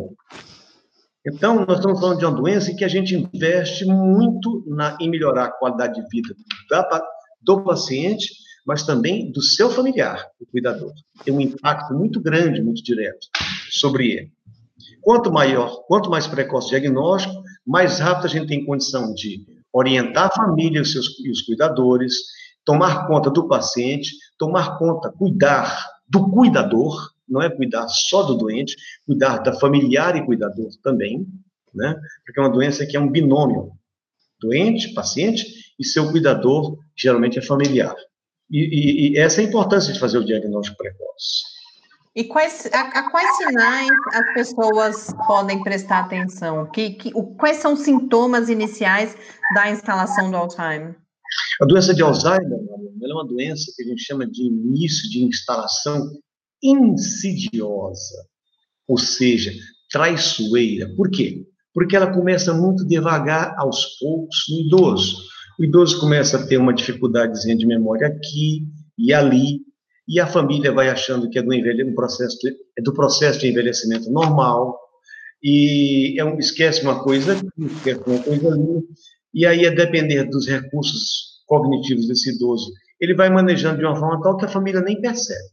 [1.27, 5.11] Então, nós estamos falando de uma doença em que a gente investe muito na, em
[5.11, 6.35] melhorar a qualidade de vida
[6.71, 7.03] da,
[7.43, 8.33] do paciente,
[8.65, 10.93] mas também do seu familiar, o cuidador.
[11.25, 13.27] Tem um impacto muito grande, muito direto
[13.71, 14.36] sobre ele.
[15.07, 17.33] Quanto maior, quanto mais precoce o diagnóstico,
[17.65, 22.13] mais rápido a gente tem condição de orientar a família os seus e os cuidadores,
[22.65, 28.75] tomar conta do paciente, tomar conta, cuidar do cuidador, não é cuidar só do doente,
[29.07, 31.25] cuidar da familiar e cuidador também,
[31.73, 31.95] né?
[32.25, 33.71] Porque é uma doença que é um binômio,
[34.41, 35.47] doente, paciente
[35.79, 37.95] e seu cuidador, geralmente é familiar.
[38.51, 41.56] E, e, e essa é a importância de fazer o diagnóstico precoce.
[42.17, 46.67] E quais, a, a, quais sinais as pessoas podem prestar atenção?
[46.71, 49.15] Que, que, o, quais são os sintomas iniciais
[49.55, 50.97] da instalação do Alzheimer?
[51.61, 52.59] A doença de Alzheimer
[53.03, 56.11] é uma doença que a gente chama de início de instalação
[56.63, 58.27] insidiosa,
[58.89, 59.53] ou seja,
[59.91, 60.89] traiçoeira.
[60.97, 61.45] Por quê?
[61.75, 65.19] Porque ela começa muito devagar, aos poucos, no idoso.
[65.59, 69.61] O idoso começa a ter uma dificuldadezinha de memória aqui e ali,
[70.09, 71.95] e a família vai achando que é do, envelhe...
[71.95, 72.39] processo,
[72.77, 74.79] é do processo de envelhecimento normal,
[75.43, 76.39] e é um...
[76.39, 78.83] esquece uma coisa esquece uma coisa ali,
[79.35, 84.23] e aí, a depender dos recursos cognitivos desse idoso, ele vai manejando de uma forma
[84.23, 85.51] tal que a família nem percebe.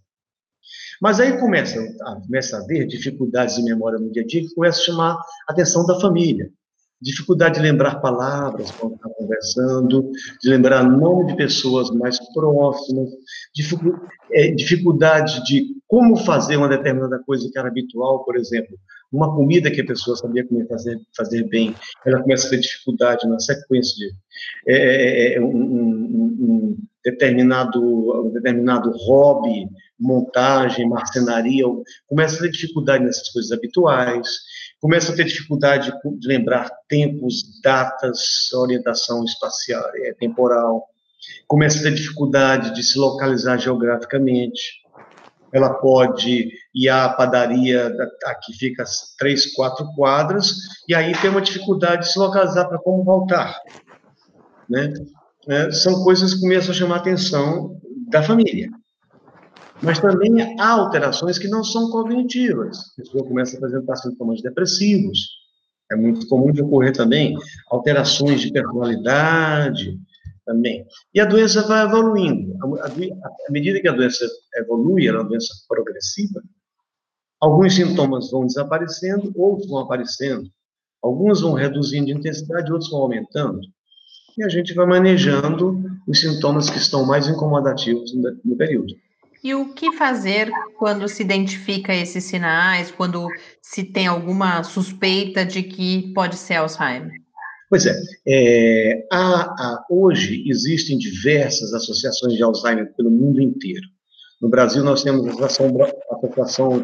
[1.02, 4.54] Mas aí começa a, começa a haver dificuldades de memória no dia a dia que
[4.56, 5.16] começa a chamar
[5.50, 6.50] a atenção da família
[7.04, 10.10] dificuldade de lembrar palavras quando está conversando,
[10.42, 13.10] de lembrar nome de pessoas mais próximas,
[14.32, 18.76] é, dificuldade de como fazer uma determinada coisa que era habitual, por exemplo,
[19.12, 23.28] uma comida que a pessoa sabia como fazer, fazer bem, ela começa a ter dificuldade
[23.28, 24.16] na sequência de
[24.68, 27.80] é, é, é, é um, um, um, determinado,
[28.26, 29.68] um determinado hobby,
[30.00, 31.66] montagem, marcenaria,
[32.08, 34.28] começa a ter dificuldade nessas coisas habituais,
[34.84, 40.86] começa a ter dificuldade de lembrar tempos, datas, orientação espacial, é, temporal,
[41.48, 44.84] começa a ter dificuldade de se localizar geograficamente.
[45.54, 48.84] Ela pode ir à padaria, aqui fica
[49.18, 50.52] três, quatro quadras,
[50.90, 53.58] e aí tem uma dificuldade de se localizar para como voltar.
[54.70, 54.94] Né?
[55.48, 57.80] É, são coisas que começam a chamar a atenção
[58.10, 58.70] da família.
[59.84, 62.78] Mas também há alterações que não são cognitivas.
[62.94, 65.20] A pessoa começa a apresentar sintomas depressivos.
[65.92, 67.36] É muito comum de ocorrer também
[67.70, 70.00] alterações de personalidade
[70.46, 70.86] também.
[71.14, 72.56] E a doença vai evoluindo.
[72.82, 74.26] À medida que a doença
[74.56, 76.42] evolui, ela é uma doença progressiva,
[77.40, 80.50] alguns sintomas vão desaparecendo, outros vão aparecendo.
[81.02, 83.60] Alguns vão reduzindo de intensidade, outros vão aumentando.
[84.38, 88.94] e a gente vai manejando os sintomas que estão mais incomodativos no período.
[89.44, 93.28] E o que fazer quando se identifica esses sinais, quando
[93.62, 97.12] se tem alguma suspeita de que pode ser Alzheimer?
[97.70, 97.96] Pois é,
[98.28, 99.06] é
[99.90, 103.86] hoje existem diversas associações de Alzheimer pelo mundo inteiro.
[104.42, 105.78] No Brasil, nós temos a Associação,
[106.10, 106.84] a Associação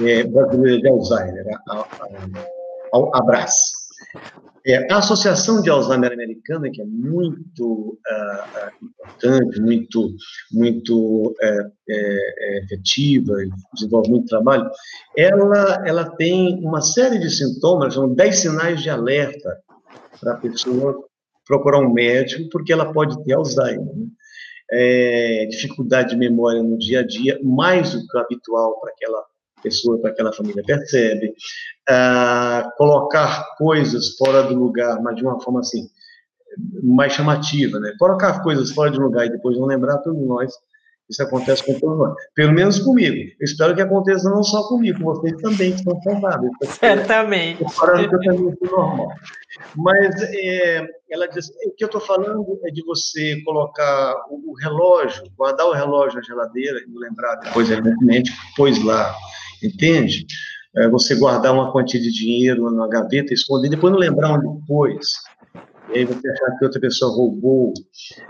[0.00, 3.79] é, Brasileira de Alzheimer, a, a, a, a ABRAS.
[4.66, 10.14] É, a Associação de Alzheimer Americana, que é muito uh, importante, muito,
[10.52, 11.72] muito uh,
[12.64, 13.36] efetiva,
[13.74, 14.70] desenvolve muito trabalho,
[15.16, 19.58] ela, ela tem uma série de sintomas, são 10 sinais de alerta
[20.20, 21.04] para a pessoa
[21.46, 23.96] procurar um médico, porque ela pode ter Alzheimer.
[23.96, 24.06] Né?
[24.72, 29.24] É, dificuldade de memória no dia a dia, mais do que o habitual para aquela
[29.62, 31.34] pessoa, para aquela família percebe,
[31.88, 35.88] ah, colocar coisas fora do lugar, mas de uma forma assim,
[36.82, 37.94] mais chamativa, né?
[37.98, 40.52] Colocar coisas fora de lugar e depois não lembrar, todos nós,
[41.10, 42.14] isso acontece com todos nós.
[42.34, 43.16] Pelo menos comigo.
[43.16, 46.52] Eu espero que aconteça não só comigo, com vocês também, que são saudáveis.
[46.78, 47.64] Certamente.
[47.76, 49.08] Parando que eu também sou normal.
[49.76, 54.54] Mas é, ela diz, o que eu estou falando é de você colocar o, o
[54.54, 59.12] relógio, guardar o relógio na geladeira e lembrar depois, evidentemente, pôs lá
[59.62, 60.26] entende?
[60.76, 65.08] É você guardar uma quantia de dinheiro numa gaveta, esconder, depois não lembrar onde pôs.
[65.92, 67.74] E aí você achar que outra pessoa roubou.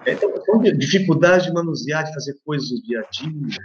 [0.06, 0.32] É, então,
[0.76, 3.58] dificuldade de manusear, de fazer coisas no dia a dia,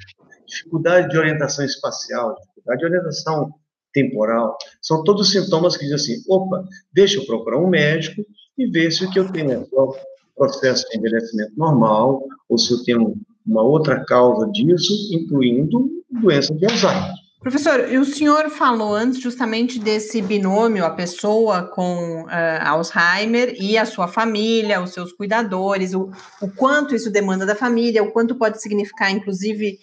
[0.46, 3.54] dificuldade de orientação espacial, dificuldade de orientação
[3.94, 8.22] temporal, são todos sintomas que dizem assim, opa, deixa eu procurar um médico
[8.58, 9.96] e ver se o que eu tenho é só
[10.36, 16.66] processo de envelhecimento normal, ou se eu tenho uma outra causa disso, incluindo doença de
[16.66, 17.14] Alzheimer.
[17.46, 22.28] Professor, o senhor falou antes justamente desse binômio, a pessoa com uh,
[22.60, 26.10] Alzheimer e a sua família, os seus cuidadores, o,
[26.42, 29.78] o quanto isso demanda da família, o quanto pode significar, inclusive,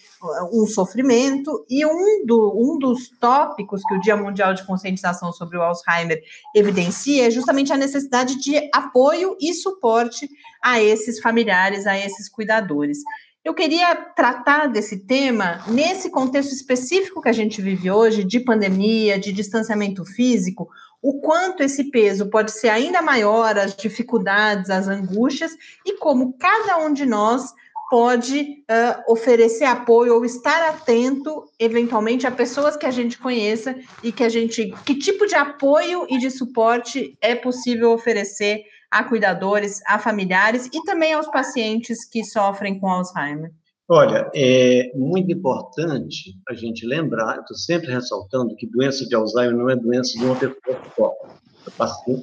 [0.52, 1.64] um sofrimento.
[1.70, 6.20] E um, do, um dos tópicos que o Dia Mundial de Conscientização sobre o Alzheimer
[6.56, 10.28] evidencia é justamente a necessidade de apoio e suporte
[10.60, 12.98] a esses familiares, a esses cuidadores.
[13.44, 19.18] Eu queria tratar desse tema nesse contexto específico que a gente vive hoje, de pandemia,
[19.18, 20.68] de distanciamento físico,
[21.02, 25.50] o quanto esse peso pode ser ainda maior, as dificuldades, as angústias,
[25.84, 27.52] e como cada um de nós
[27.90, 34.10] pode uh, oferecer apoio ou estar atento, eventualmente, a pessoas que a gente conheça e
[34.12, 34.72] que a gente.
[34.86, 40.82] Que tipo de apoio e de suporte é possível oferecer a cuidadores, a familiares e
[40.84, 43.50] também aos pacientes que sofrem com Alzheimer?
[43.88, 49.70] Olha, é muito importante a gente lembrar, estou sempre ressaltando que doença de Alzheimer não
[49.70, 51.12] é doença de uma pessoa só.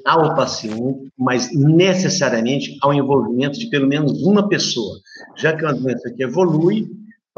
[0.06, 5.00] Ao paciente, mas necessariamente ao envolvimento de pelo menos uma pessoa,
[5.36, 6.90] já que é uma doença que evolui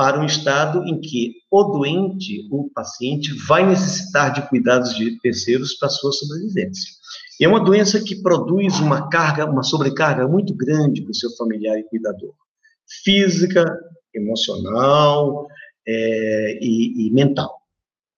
[0.01, 5.75] para um estado em que o doente, o paciente, vai necessitar de cuidados de terceiros
[5.75, 6.89] para sua sobrevivência.
[7.39, 11.29] E é uma doença que produz uma carga, uma sobrecarga muito grande para o seu
[11.35, 12.33] familiar e cuidador,
[13.03, 13.63] física,
[14.11, 15.45] emocional
[15.87, 17.55] é, e, e, mental.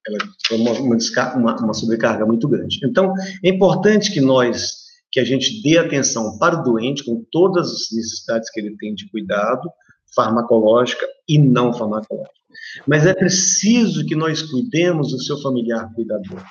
[0.08, 0.96] Ela promove uma,
[1.36, 2.80] uma, uma sobrecarga muito grande.
[2.86, 3.14] Então,
[3.44, 7.92] é importante que nós, que a gente dê atenção para o doente, com todas as
[7.92, 9.70] necessidades que ele tem de cuidado,
[10.16, 12.34] farmacológica e não farmacológica.
[12.88, 16.44] Mas é preciso que nós cuidemos do seu familiar cuidador,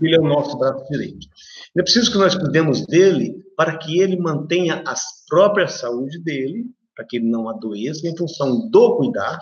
[0.00, 1.26] ele é o nosso braço direito.
[1.76, 4.94] É preciso que nós cuidemos dele para que ele mantenha a
[5.28, 9.38] própria saúde dele, para que ele não adoeça, em função do cuidar,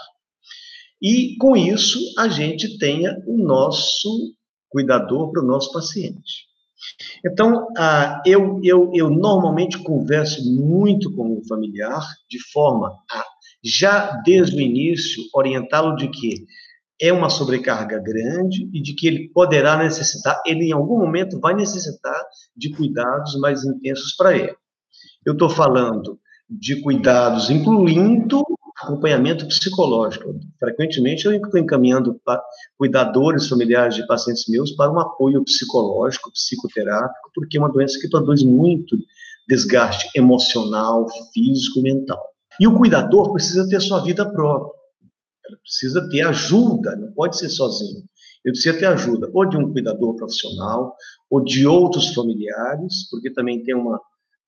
[1.01, 4.35] e com isso a gente tenha o nosso
[4.71, 6.47] cuidador para o nosso paciente.
[7.25, 13.25] Então, ah, eu, eu, eu normalmente converso muito com o familiar de forma a,
[13.65, 16.45] já desde o início, orientá-lo de que
[17.01, 21.55] é uma sobrecarga grande e de que ele poderá necessitar, ele em algum momento vai
[21.55, 22.23] necessitar
[22.57, 24.55] de cuidados mais intensos para ele.
[25.25, 28.45] Eu estou falando de cuidados, incluindo
[28.77, 30.39] acompanhamento psicológico.
[30.59, 32.21] Frequentemente eu estou encaminhando
[32.77, 38.09] cuidadores familiares de pacientes meus para um apoio psicológico, psicoterápico, porque é uma doença que
[38.09, 38.97] produz muito
[39.49, 42.34] desgaste emocional, físico, mental.
[42.61, 44.73] E o cuidador precisa ter sua vida própria.
[45.47, 48.03] Ela precisa ter ajuda, não pode ser sozinho.
[48.45, 50.95] Ele precisa ter ajuda, ou de um cuidador profissional,
[51.31, 54.01] ou de outros familiares, porque também tem uma,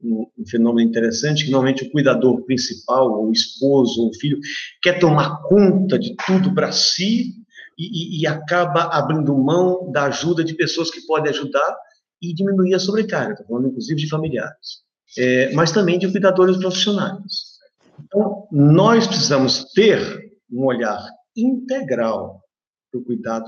[0.02, 4.38] um, um, fenômeno interessante que normalmente o cuidador principal, ou o esposo, ou o filho,
[4.82, 7.34] quer tomar conta de tudo para si
[7.78, 11.76] e, e, e, acaba abrindo mão da ajuda de pessoas que podem ajudar
[12.22, 13.32] e diminuir a sobrecarga.
[13.32, 14.84] Estou falando, inclusive, de familiares.
[15.18, 17.55] é, mas também de cuidadores profissionais.
[18.04, 21.04] Então, nós precisamos ter um olhar
[21.36, 22.40] integral
[22.90, 23.46] para o cuidado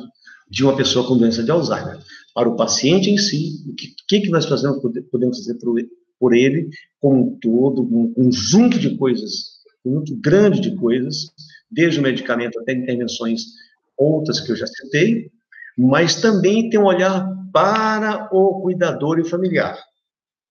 [0.50, 1.98] de uma pessoa com doença de Alzheimer.
[2.34, 4.80] Para o paciente em si, o que, que nós fazemos,
[5.10, 5.58] podemos fazer
[6.18, 6.68] por, ele,
[7.00, 11.30] como um todo, um conjunto de coisas, um conjunto grande de coisas,
[11.70, 13.42] desde o medicamento até intervenções
[13.96, 15.30] outras que eu já citei,
[15.76, 19.78] mas também tem um olhar para o cuidador e familiar,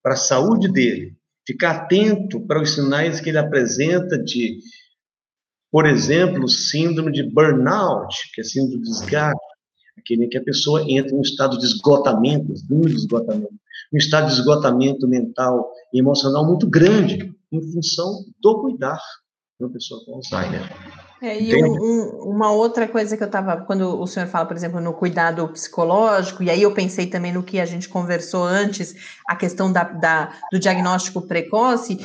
[0.04, 1.17] para a saúde dele,
[1.48, 4.60] ficar atento para os sinais que ele apresenta de,
[5.72, 9.40] por exemplo, síndrome de burnout, que é síndrome de desgaste,
[9.98, 13.54] aquele que a pessoa entra em um estado de esgotamento, muito esgotamento,
[13.94, 19.00] um estado de esgotamento mental e emocional muito grande, em função do cuidar
[19.58, 21.07] de uma pessoa com Alzheimer.
[21.22, 24.56] É, e um, um, uma outra coisa que eu estava, quando o senhor fala, por
[24.56, 28.96] exemplo, no cuidado psicológico, e aí eu pensei também no que a gente conversou antes,
[29.28, 32.00] a questão da, da do diagnóstico precoce,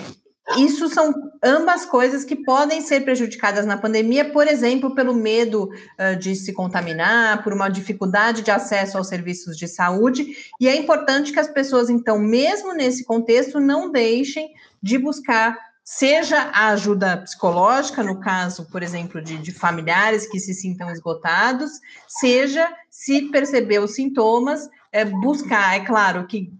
[0.56, 6.16] isso são ambas coisas que podem ser prejudicadas na pandemia, por exemplo, pelo medo uh,
[6.18, 11.32] de se contaminar, por uma dificuldade de acesso aos serviços de saúde, e é importante
[11.32, 14.52] que as pessoas, então, mesmo nesse contexto, não deixem
[14.82, 20.54] de buscar seja a ajuda psicológica, no caso, por exemplo, de, de, familiares que se
[20.54, 21.70] sintam esgotados,
[22.08, 26.50] seja, se perceber os sintomas, é, buscar, é claro que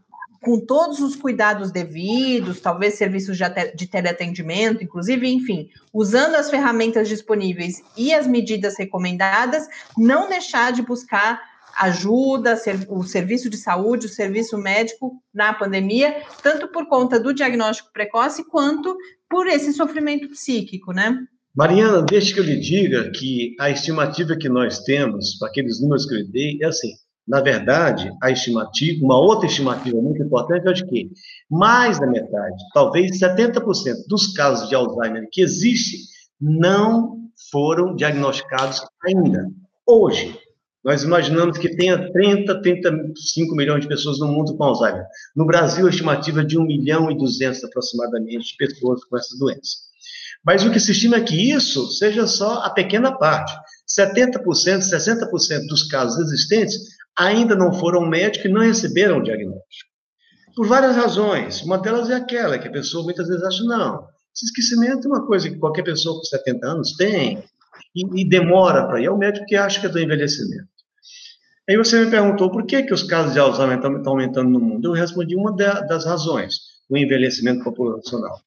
[0.42, 7.08] com todos os cuidados devidos, talvez serviços de, de teleatendimento, inclusive, enfim, usando as ferramentas
[7.08, 9.66] disponíveis e as medidas recomendadas,
[9.96, 11.40] não deixar de buscar
[11.78, 12.58] ajuda,
[12.88, 18.44] o serviço de saúde, o serviço médico na pandemia, tanto por conta do diagnóstico precoce
[18.48, 18.96] quanto
[19.28, 21.18] por esse sofrimento psíquico, né?
[21.54, 26.06] Mariana, deixe que eu lhe diga que a estimativa que nós temos, para aqueles números
[26.06, 26.92] que eu dei, é assim,
[27.26, 31.10] na verdade, a estimativa, uma outra estimativa muito importante é de que
[31.50, 33.62] mais da metade, talvez 70%
[34.08, 36.00] dos casos de Alzheimer que existem
[36.40, 37.18] não
[37.50, 39.46] foram diagnosticados ainda.
[39.86, 40.36] Hoje,
[40.84, 45.04] nós imaginamos que tenha 30, 35 milhões de pessoas no mundo com Alzheimer.
[45.34, 49.36] No Brasil, a estimativa é de 1 milhão e 200 aproximadamente de pessoas com essa
[49.38, 49.76] doença.
[50.44, 53.52] Mas o que se estima é que isso seja só a pequena parte.
[53.88, 56.76] 70%, 60% dos casos existentes
[57.16, 59.90] ainda não foram médicos e não receberam o diagnóstico.
[60.56, 61.62] Por várias razões.
[61.62, 65.26] Uma delas é aquela que a pessoa muitas vezes acha, não, esse esquecimento é uma
[65.26, 67.44] coisa que qualquer pessoa com 70 anos tem
[67.94, 69.06] e, e demora para ir.
[69.06, 70.71] É o médico que acha que é do envelhecimento.
[71.72, 74.88] Aí você me perguntou por que, que os casos de Alzheimer estão, aumentando no mundo.
[74.88, 76.56] Eu respondi uma das razões,
[76.86, 78.38] o envelhecimento populacional.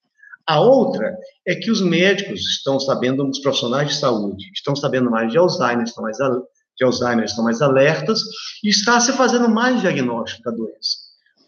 [0.46, 5.32] A outra é que os médicos estão sabendo, os profissionais de saúde, estão sabendo mais
[5.32, 8.22] de Alzheimer, estão mais, de Alzheimer, estão mais alertas,
[8.64, 10.96] e está se fazendo mais diagnóstico da doença.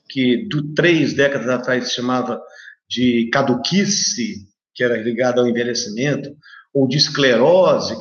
[0.10, 2.42] Que do, três décadas atrás se chamava
[2.90, 6.36] de caduquice, que era ligada ao envelhecimento,
[6.74, 7.96] ou de esclerose,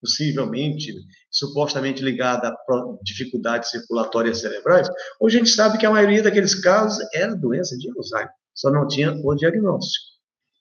[0.00, 0.94] possivelmente,
[1.30, 2.56] supostamente ligada a
[3.02, 4.88] dificuldades circulatórias cerebrais,
[5.20, 8.86] hoje a gente sabe que a maioria daqueles casos era doença de Alzheimer, só não
[8.86, 10.10] tinha o diagnóstico.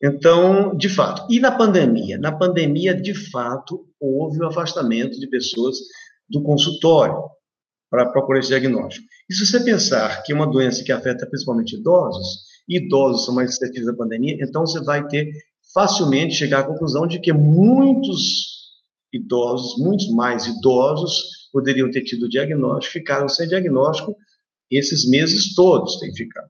[0.02, 2.18] Então, de fato, e na pandemia?
[2.18, 5.78] Na pandemia, de fato, houve o um afastamento de pessoas
[6.30, 7.22] do consultório
[7.90, 9.06] para procurar esse diagnóstico.
[9.30, 13.52] E se você pensar que é uma doença que afeta principalmente idosos, idosos são mais
[13.52, 15.32] suscetíveis à pandemia, então você vai ter
[15.74, 18.59] facilmente chegar à conclusão de que muitos
[19.14, 24.16] idosos, muitos mais idosos, poderiam ter tido diagnóstico, ficaram sem diagnóstico
[24.70, 26.50] esses meses todos, tem ficado.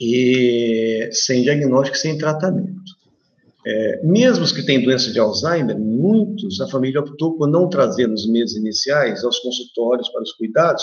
[0.00, 2.82] E sem diagnóstico, sem tratamento.
[3.64, 8.08] É, mesmo os que têm doença de Alzheimer, muitos, a família optou por não trazer
[8.08, 10.82] nos meses iniciais aos consultórios para os cuidados,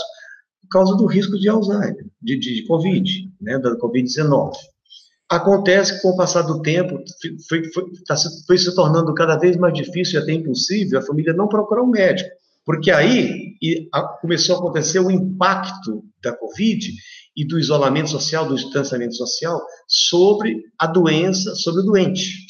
[0.61, 4.53] por causa do risco de Alzheimer, de, de, de Covid, né, da Covid-19.
[5.29, 7.03] Acontece que, com o passar do tempo,
[7.47, 8.15] foi, foi, tá,
[8.47, 11.87] foi, se tornando cada vez mais difícil e até impossível a família não procurar um
[11.87, 12.31] médico.
[12.65, 13.55] Porque aí
[14.21, 16.91] começou a acontecer o impacto da Covid
[17.37, 22.47] e do isolamento social, do distanciamento social, sobre a doença, sobre o doente.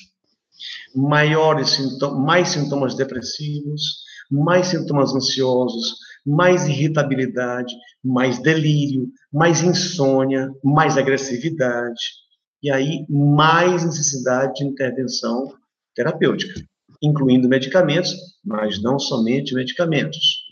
[0.96, 7.74] Maiores sintomas, mais sintomas depressivos, mais sintomas ansiosos, mais irritabilidade,
[8.04, 12.29] mais delírio, mais insônia, mais agressividade
[12.62, 15.54] e aí mais necessidade de intervenção
[15.96, 16.62] terapêutica,
[17.02, 20.50] incluindo medicamentos, mas não somente medicamentos.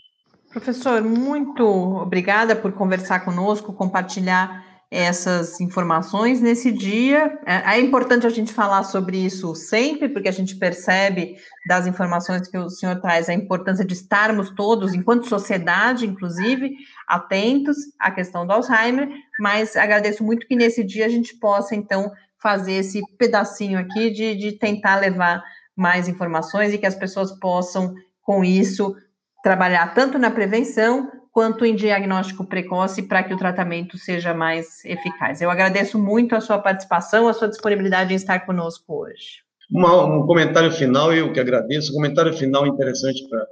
[0.50, 7.38] Professor, muito obrigada por conversar conosco, compartilhar essas informações nesse dia.
[7.44, 11.36] É, é, importante a gente falar sobre isso sempre, porque a gente percebe
[11.66, 16.74] das informações que o senhor traz a importância de estarmos todos, enquanto sociedade, inclusive,
[17.06, 19.08] atentos à questão do Alzheimer,
[19.38, 22.10] mas agradeço muito que nesse dia a gente possa, então,
[22.40, 25.42] fazer esse pedacinho aqui de, de tentar levar
[25.76, 28.96] mais informações e que as pessoas possam, com isso,
[29.42, 35.40] trabalhar tanto na prevenção quanto em diagnóstico precoce para que o tratamento seja mais eficaz.
[35.40, 39.42] Eu agradeço muito a sua participação, a sua disponibilidade em estar conosco hoje.
[39.70, 41.92] Uma, um comentário final, eu que agradeço.
[41.92, 43.46] Um comentário final interessante para.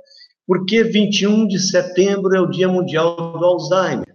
[0.47, 4.07] Por que 21 de setembro é o Dia Mundial do Alzheimer?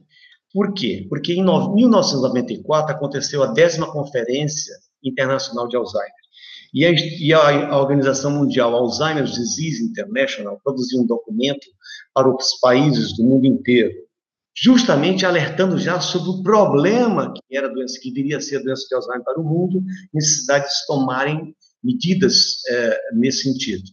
[0.53, 1.05] Por quê?
[1.09, 6.22] Porque em 1994 aconteceu a décima Conferência Internacional de Alzheimer.
[6.74, 11.68] E a, e a, Organização Mundial Alzheimer's Disease International produziu um documento
[12.14, 13.94] para os países do mundo inteiro,
[14.56, 18.86] justamente alertando já sobre o problema que era doença, que viria a ser a doença
[18.88, 19.84] de Alzheimer para o mundo,
[20.14, 23.84] necessidade de tomarem medidas é, nesse sentido.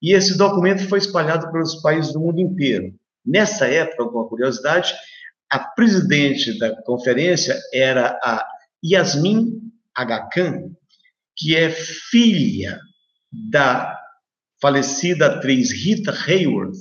[0.00, 2.92] E esse documento foi espalhado pelos países do mundo inteiro.
[3.24, 4.92] Nessa época, com uma curiosidade,
[5.48, 8.44] a presidente da conferência era a
[8.84, 9.60] Yasmin
[9.94, 10.72] Agacan,
[11.36, 12.80] que é filha
[13.30, 13.96] da
[14.60, 16.76] falecida atriz Rita Hayworth,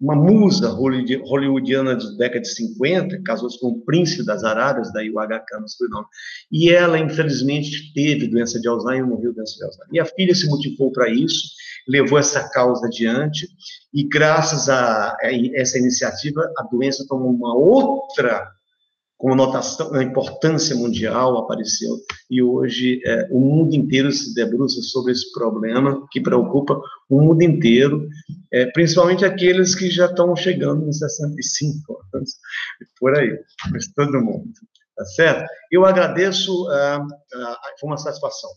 [0.00, 5.14] uma musa hollywoodiana da década de 50, casou-se com o príncipe das Arábias, daí o
[5.14, 6.06] HK no sobrenome.
[6.52, 9.94] E ela, infelizmente, teve doença de Alzheimer, morreu de doença de Alzheimer.
[9.94, 11.48] E a filha se motivou para isso,
[11.88, 13.48] levou essa causa adiante,
[13.94, 15.16] e graças a
[15.54, 18.55] essa iniciativa, a doença tomou uma outra
[19.18, 21.96] conotação, a importância mundial apareceu
[22.30, 27.42] e hoje é, o mundo inteiro se debruça sobre esse problema que preocupa o mundo
[27.42, 28.06] inteiro,
[28.52, 32.32] é, principalmente aqueles que já estão chegando nos 65 anos,
[32.98, 33.38] por aí,
[33.70, 34.50] mas todo mundo,
[34.96, 35.46] tá certo?
[35.70, 38.50] Eu agradeço, ah, ah, foi uma satisfação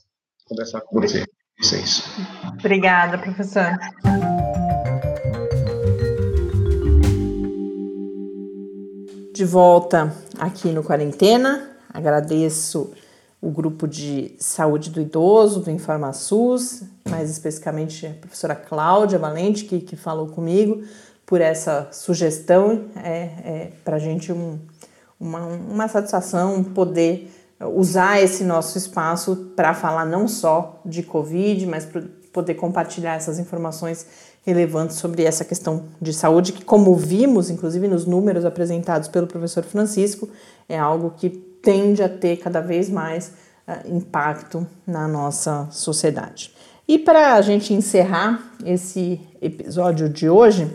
[0.45, 1.25] conversar com você,
[1.59, 2.03] vocês.
[2.57, 3.77] Obrigada, professor.
[9.39, 11.69] De volta aqui no Quarentena.
[11.93, 12.91] Agradeço
[13.41, 19.79] o grupo de saúde do idoso do InformaSUS, mais especificamente a professora Cláudia Valente, que,
[19.79, 20.83] que falou comigo,
[21.25, 22.87] por essa sugestão.
[22.97, 24.59] É, é para a gente um,
[25.17, 27.31] uma, uma satisfação poder
[27.73, 33.39] usar esse nosso espaço para falar não só de Covid, mas para poder compartilhar essas
[33.39, 34.05] informações
[34.43, 39.63] relevantes sobre essa questão de saúde, que, como vimos, inclusive nos números apresentados pelo professor
[39.63, 40.29] Francisco,
[40.67, 43.33] é algo que tende a ter cada vez mais
[43.67, 46.53] uh, impacto na nossa sociedade.
[46.87, 50.65] E para a gente encerrar esse episódio de hoje,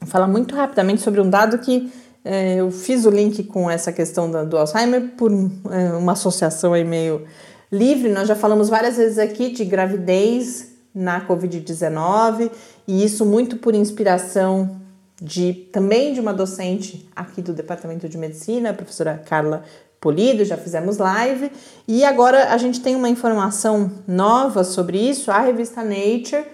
[0.00, 1.92] vou falar muito rapidamente sobre um dado que
[2.24, 6.72] eh, eu fiz o link com essa questão da, do Alzheimer por eh, uma associação
[6.72, 7.24] aí meio
[7.70, 8.10] livre.
[8.10, 12.50] Nós já falamos várias vezes aqui de gravidez na Covid-19
[12.86, 14.80] e isso muito por inspiração
[15.20, 19.64] de também de uma docente aqui do Departamento de Medicina, a professora Carla
[20.00, 21.52] Polido, já fizemos live,
[21.86, 25.30] e agora a gente tem uma informação nova sobre isso.
[25.30, 26.46] A revista Nature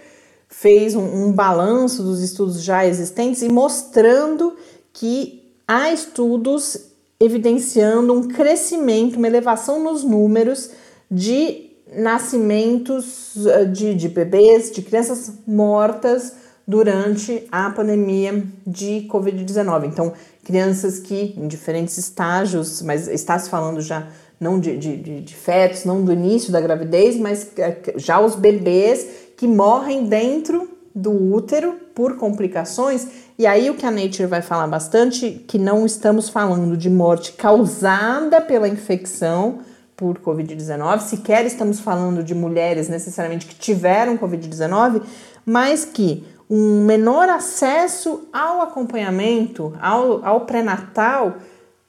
[0.48, 4.56] fez um, um balanço dos estudos já existentes e mostrando
[4.92, 6.88] que há estudos
[7.20, 10.70] evidenciando um crescimento, uma elevação nos números
[11.08, 16.32] de nascimentos eh, de, de bebês, de crianças mortas
[16.66, 19.86] durante a pandemia de Covid-19.
[19.86, 20.12] Então,
[20.42, 24.08] crianças que em diferentes estágios, mas está se falando já
[24.38, 29.06] não de, de, de, fetos, não do início da gravidez, mas eh, já os bebês
[29.36, 33.06] que morrem dentro do útero por complicações.
[33.38, 37.32] E aí o que a Nature vai falar bastante, que não estamos falando de morte
[37.32, 39.60] causada pela infecção,
[39.96, 45.02] por Covid-19, sequer estamos falando de mulheres necessariamente que tiveram Covid-19,
[45.44, 51.36] mas que um menor acesso ao acompanhamento, ao, ao pré-natal,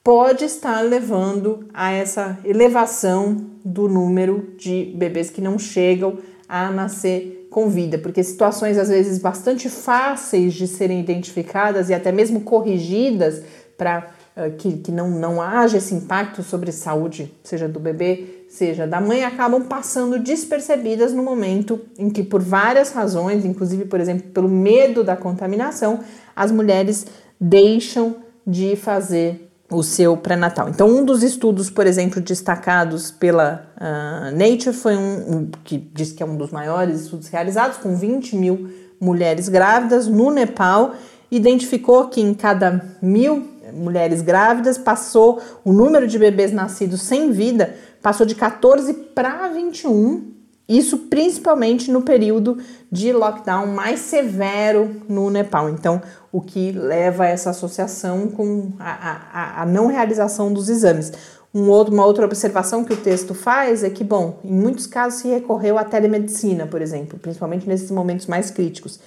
[0.04, 7.48] pode estar levando a essa elevação do número de bebês que não chegam a nascer
[7.52, 13.44] com vida, porque situações às vezes bastante fáceis de serem identificadas e até mesmo corrigidas
[13.78, 14.12] para
[14.58, 19.24] que, que não, não haja esse impacto sobre saúde, seja do bebê, seja da mãe,
[19.24, 25.04] acabam passando despercebidas no momento em que, por várias razões, inclusive, por exemplo, pelo medo
[25.04, 26.00] da contaminação,
[26.36, 27.06] as mulheres
[27.40, 30.70] deixam de fazer o seu pré-natal.
[30.70, 36.14] Então, um dos estudos, por exemplo, destacados pela uh, Nature foi um, um, que diz
[36.14, 38.70] que é um dos maiores estudos realizados, com 20 mil
[39.00, 40.96] mulheres grávidas no Nepal,
[41.30, 47.76] identificou que em cada mil mulheres grávidas passou, o número de bebês nascidos sem vida
[48.02, 50.34] passou de 14 para 21,
[50.68, 52.58] isso principalmente no período
[52.92, 55.70] de lockdown mais severo no Nepal.
[55.70, 56.02] Então,
[56.32, 58.92] o que leva a essa associação com a,
[59.34, 61.14] a, a não realização dos exames.
[61.54, 65.22] Um outro, uma outra observação que o texto faz é que, bom, em muitos casos
[65.22, 69.00] se recorreu à telemedicina, por exemplo, principalmente nesses momentos mais críticos.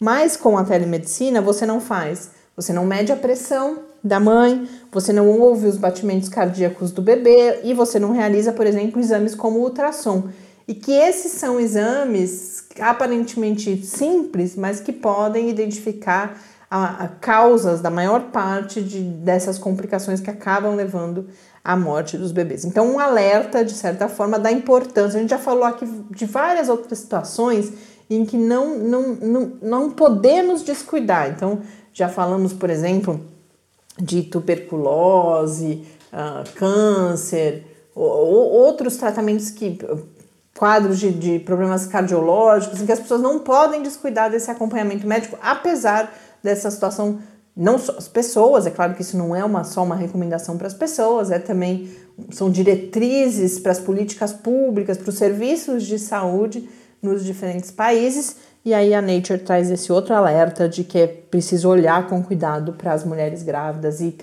[0.00, 5.14] Mas com a telemedicina você não faz, você não mede a pressão da mãe, você
[5.14, 9.60] não ouve os batimentos cardíacos do bebê e você não realiza, por exemplo, exames como
[9.60, 10.24] ultrassom.
[10.68, 16.38] E que esses são exames aparentemente simples, mas que podem identificar
[16.70, 21.28] a, a causas da maior parte de, dessas complicações que acabam levando
[21.62, 22.64] à morte dos bebês.
[22.64, 25.18] Então, um alerta, de certa forma, da importância.
[25.18, 27.72] A gente já falou aqui de várias outras situações
[28.10, 31.30] em que não, não, não, não podemos descuidar.
[31.30, 31.60] Então,
[31.92, 33.33] já falamos, por exemplo,
[33.98, 37.64] de tuberculose, uh, câncer,
[37.94, 39.78] ou, ou, outros tratamentos que
[40.56, 45.36] quadros de, de problemas cardiológicos, em que as pessoas não podem descuidar desse acompanhamento médico,
[45.42, 47.18] apesar dessa situação
[47.56, 50.66] não só as pessoas, é claro que isso não é uma, só uma recomendação para
[50.66, 51.88] as pessoas, é também
[52.30, 56.68] são diretrizes para as políticas públicas, para os serviços de saúde
[57.00, 58.36] nos diferentes países.
[58.64, 62.72] E aí a Nature traz esse outro alerta de que é preciso olhar com cuidado
[62.72, 64.16] para as mulheres grávidas e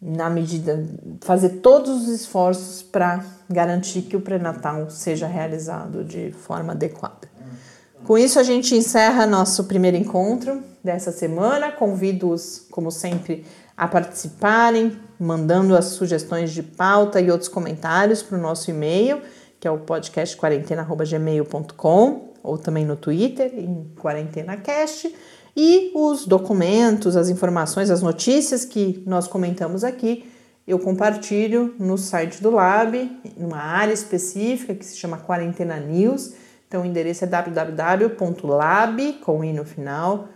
[0.00, 0.84] na medida
[1.20, 7.32] fazer todos os esforços para garantir que o pré-natal seja realizado de forma adequada.
[8.04, 11.70] Com isso a gente encerra nosso primeiro encontro dessa semana.
[11.70, 18.40] Convido-os, como sempre, a participarem, mandando as sugestões de pauta e outros comentários para o
[18.40, 19.22] nosso e-mail,
[19.60, 25.14] que é o podcastquarentena.gmail.com, ou também no Twitter, em QuarentenaCast,
[25.56, 30.24] e os documentos, as informações, as notícias que nós comentamos aqui,
[30.66, 36.34] eu compartilho no site do Lab, numa área específica que se chama Quarentena News.
[36.68, 40.28] Então o endereço é www.lab, com i no final,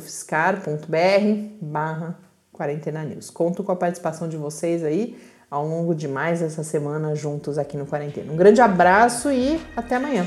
[0.00, 0.86] .fiscar.br
[1.62, 2.18] barra
[2.52, 3.30] Quarentena News.
[3.30, 5.16] Conto com a participação de vocês aí
[5.50, 8.32] ao longo de mais essa semana juntos aqui no Quarentena.
[8.32, 10.26] Um grande abraço e até amanhã.